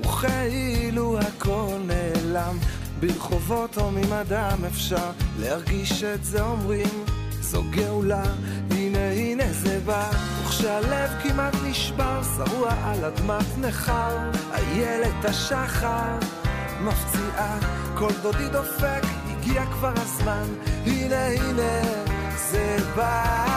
[0.00, 2.58] וכאילו הכל נעלם.
[3.00, 5.10] ברחובות הומים אדם אפשר
[5.40, 7.04] להרגיש את זה אומרים
[7.40, 8.22] זו גאולה,
[8.70, 10.10] הנה הנה זה בא.
[10.44, 16.18] וכשהלב כמעט נשבר שרוע על אדמת נכר איילת השחר
[16.80, 17.58] מפציעה
[17.94, 20.46] כל דודי דופק הגיע כבר הזמן.
[20.86, 21.82] הנה הנה
[22.50, 23.51] זה בא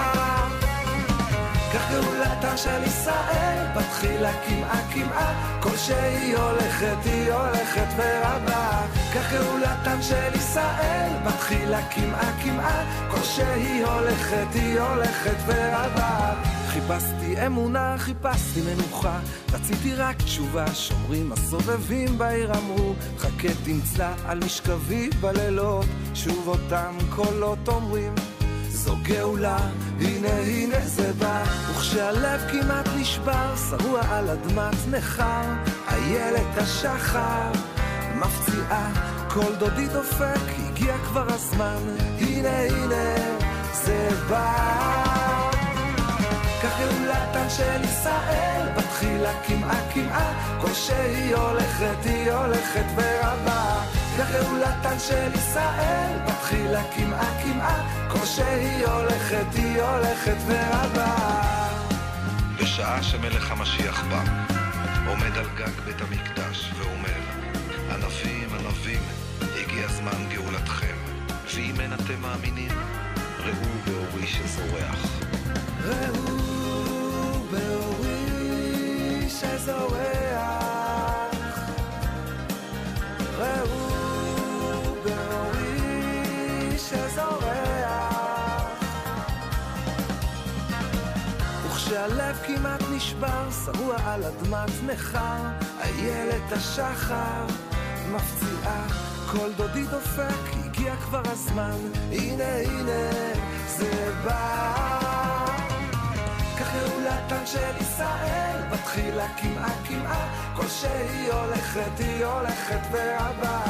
[1.76, 8.82] כך גאולתה של ישראל, בתחילה קמעה קמעה, כל שהיא הולכת היא הולכת ורבה.
[9.16, 16.34] כך גאולתם של ישראל, בתחילה קמעה קמעה, כל שהיא הולכת היא הולכת ורבה.
[16.68, 19.20] חיפשתי אמונה, חיפשתי מנוחה,
[19.54, 27.68] רציתי רק תשובה, שומרים הסובבים בעיר אמרו, חכה תמצא על משכבי בלילות, שוב אותם קולות
[27.68, 28.14] אומרים,
[28.76, 29.58] זו גאולה,
[30.00, 35.54] הנה הנה זה בא, וכשהלב כמעט נשבר, שרוע על אדמת נכר,
[35.92, 37.52] איילת השחר,
[38.16, 38.90] מפציעה,
[39.34, 41.78] קול דודי דופק, הגיע כבר הזמן,
[42.20, 43.16] הנה הנה
[43.74, 45.52] זה בא.
[46.64, 53.95] כך גאולתן של ישראל, בתחילה קמעה קמעה, כל שהיא הולכת היא הולכת ורבה.
[54.18, 61.16] כך גאולתן של ישראל, בתחילה קמעה קמעה, כל שהיא הולכת היא הולכת ורבה.
[62.62, 64.24] בשעה שמלך המשיח בא,
[65.08, 67.20] עומד על גג בית המקדש ואומר,
[67.92, 69.02] ענבים ענבים,
[69.42, 70.96] הגיע זמן גאולתכם,
[71.56, 72.72] ואם אין אתם מאמינים,
[73.40, 75.06] ראו באורי שזורח.
[75.84, 76.36] ראו
[77.52, 80.65] באורי שזורח,
[92.06, 95.38] וכשהלב כמעט נשבר, שרוע על אדמת נכר,
[95.82, 97.46] איילת השחר
[98.12, 98.88] מפציעה,
[99.32, 101.78] קול דודי דופק, הגיע כבר הזמן,
[102.12, 103.12] הנה הנה
[103.68, 104.76] זה בא.
[106.60, 113.62] כך גאולתן של ישראל, בתחילה קמעה קמעה, כל שהיא הולכת היא הולכת והבא.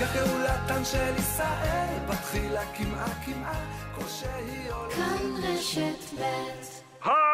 [0.00, 3.60] כך גאולתן של ישראל, בתחילה קמעה קמעה,
[3.94, 4.96] כל שהיא הולכת...
[4.96, 7.33] כאן רשת ב'!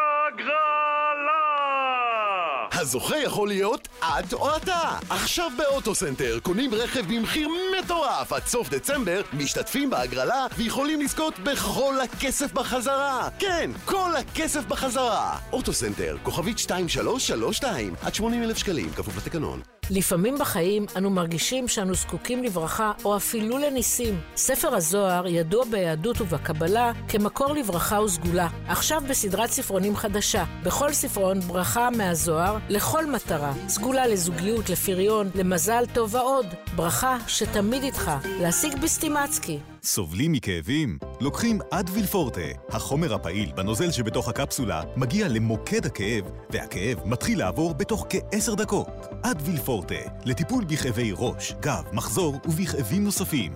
[2.81, 4.97] הזוכה יכול להיות את או אתה.
[5.09, 7.47] עכשיו באוטוסנטר קונים רכב במחיר
[7.79, 13.29] מטורף עד סוף דצמבר, משתתפים בהגרלה ויכולים לזכות בכל הכסף בחזרה.
[13.39, 15.37] כן, כל הכסף בחזרה.
[15.51, 19.61] אוטוסנטר, כוכבית 2332, עד 80 אלף שקלים, כפוף לתקנון.
[19.91, 24.19] לפעמים בחיים אנו מרגישים שאנו זקוקים לברכה או אפילו לניסים.
[24.35, 28.47] ספר הזוהר ידוע ביהדות ובקבלה כמקור לברכה וסגולה.
[28.67, 30.43] עכשיו בסדרת ספרונים חדשה.
[30.63, 33.53] בכל ספרון ברכה מהזוהר לכל מטרה.
[33.67, 36.45] סגולה לזוגיות, לפריון, למזל טוב ועוד.
[36.75, 38.11] ברכה שתמיד איתך.
[38.39, 39.59] להשיג בסטימצקי.
[39.83, 40.97] סובלים מכאבים?
[41.21, 42.41] לוקחים אדוויל פורטה.
[42.69, 48.87] החומר הפעיל בנוזל שבתוך הקפסולה מגיע למוקד הכאב, והכאב מתחיל לעבור בתוך כעשר דקות.
[49.21, 53.53] אדוויל פורטה, לטיפול בכאבי ראש, גב, מחזור ובכאבים נוספים.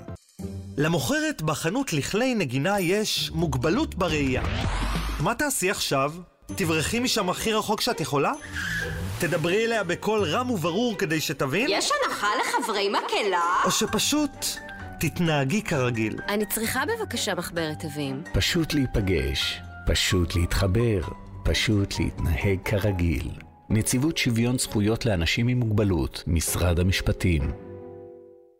[0.78, 4.44] למוכרת בחנות לכלי נגינה יש מוגבלות בראייה.
[5.20, 6.14] מה תעשי עכשיו?
[6.56, 8.32] תברחי משם הכי רחוק שאת יכולה?
[9.20, 11.68] תדברי אליה בקול רם וברור כדי שתבין?
[11.70, 13.62] יש הנחה לחברי מקהלה?
[13.66, 14.46] או שפשוט
[15.10, 16.20] תתנהגי כרגיל.
[16.28, 18.24] אני צריכה בבקשה מחברת תווים.
[18.34, 21.02] פשוט להיפגש, פשוט להתחבר,
[21.44, 23.32] פשוט להתנהג כרגיל.
[23.70, 27.52] נציבות שוויון זכויות לאנשים עם מוגבלות, משרד המשפטים.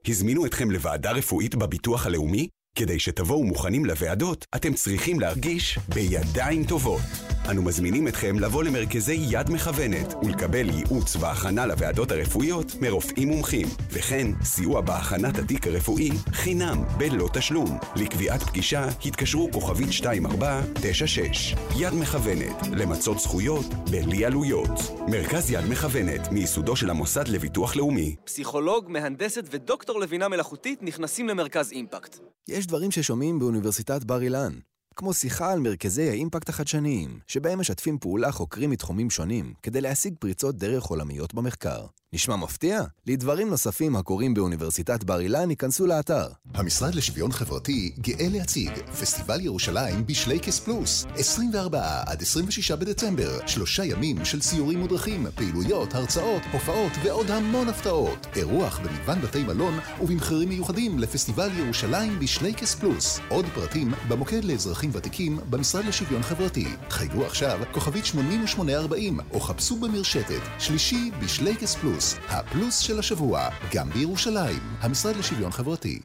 [0.08, 2.48] הזמינו אתכם לוועדה רפואית בביטוח הלאומי?
[2.76, 7.02] כדי שתבואו מוכנים לוועדות, אתם צריכים להרגיש בידיים טובות.
[7.50, 14.28] אנו מזמינים אתכם לבוא למרכזי יד מכוונת ולקבל ייעוץ והכנה לוועדות הרפואיות מרופאים מומחים, וכן
[14.44, 17.78] סיוע בהכנת התיק הרפואי חינם בלא תשלום.
[17.96, 21.56] לקביעת פגישה התקשרו כוכבית 2496.
[21.80, 24.80] יד מכוונת, למצות זכויות בלי עלויות.
[25.08, 28.16] מרכז יד מכוונת, מייסודו של המוסד לביטוח לאומי.
[28.26, 32.20] פסיכולוג, מהנדסת ודוקטור לבינה מלאכותית נכנסים למרכז אימפקט.
[32.48, 34.54] יש דברים ששומעים באוניברסיטת בר אילן,
[34.96, 40.56] כמו שיחה על מרכזי האימפקט החדשניים, שבהם משתפים פעולה חוקרים מתחומים שונים, כדי להשיג פריצות
[40.58, 41.86] דרך עולמיות במחקר.
[42.16, 42.82] נשמע מפתיע?
[43.08, 46.28] לדברים נוספים הקורים באוניברסיטת בר אילן, ייכנסו לאתר.
[46.54, 53.48] המשרד לשוויון חברתי גאה להציג פסטיבל ירושלים בשלייקס פלוס 24 עד 26 בדצמבר.
[53.48, 58.28] שלושה ימים של סיורים מודרכים, פעילויות, הרצאות, הופעות ועוד המון הפתעות.
[58.36, 63.20] אירוח במגוון בתי מלון ובמחירים מיוחדים לפסטיבל ירושלים בשלייקס פלוס.
[63.30, 66.68] עוד פרטים במוקד לאזרחים ותיקים במשרד לשוויון חברתי.
[66.90, 70.42] חייגו עכשיו כוכבית 8840 או חפשו במרשתת.
[70.60, 71.76] שלישי בשלייקס
[72.06, 76.00] פלוס הפלוס של השבוע, גם בירושלים, המשרד לשוויון חברתי.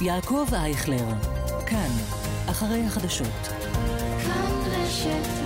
[0.00, 1.06] יעקב אייכלר,
[1.66, 1.90] כאן,
[2.50, 3.48] אחרי החדשות.
[4.24, 5.41] כאן רשת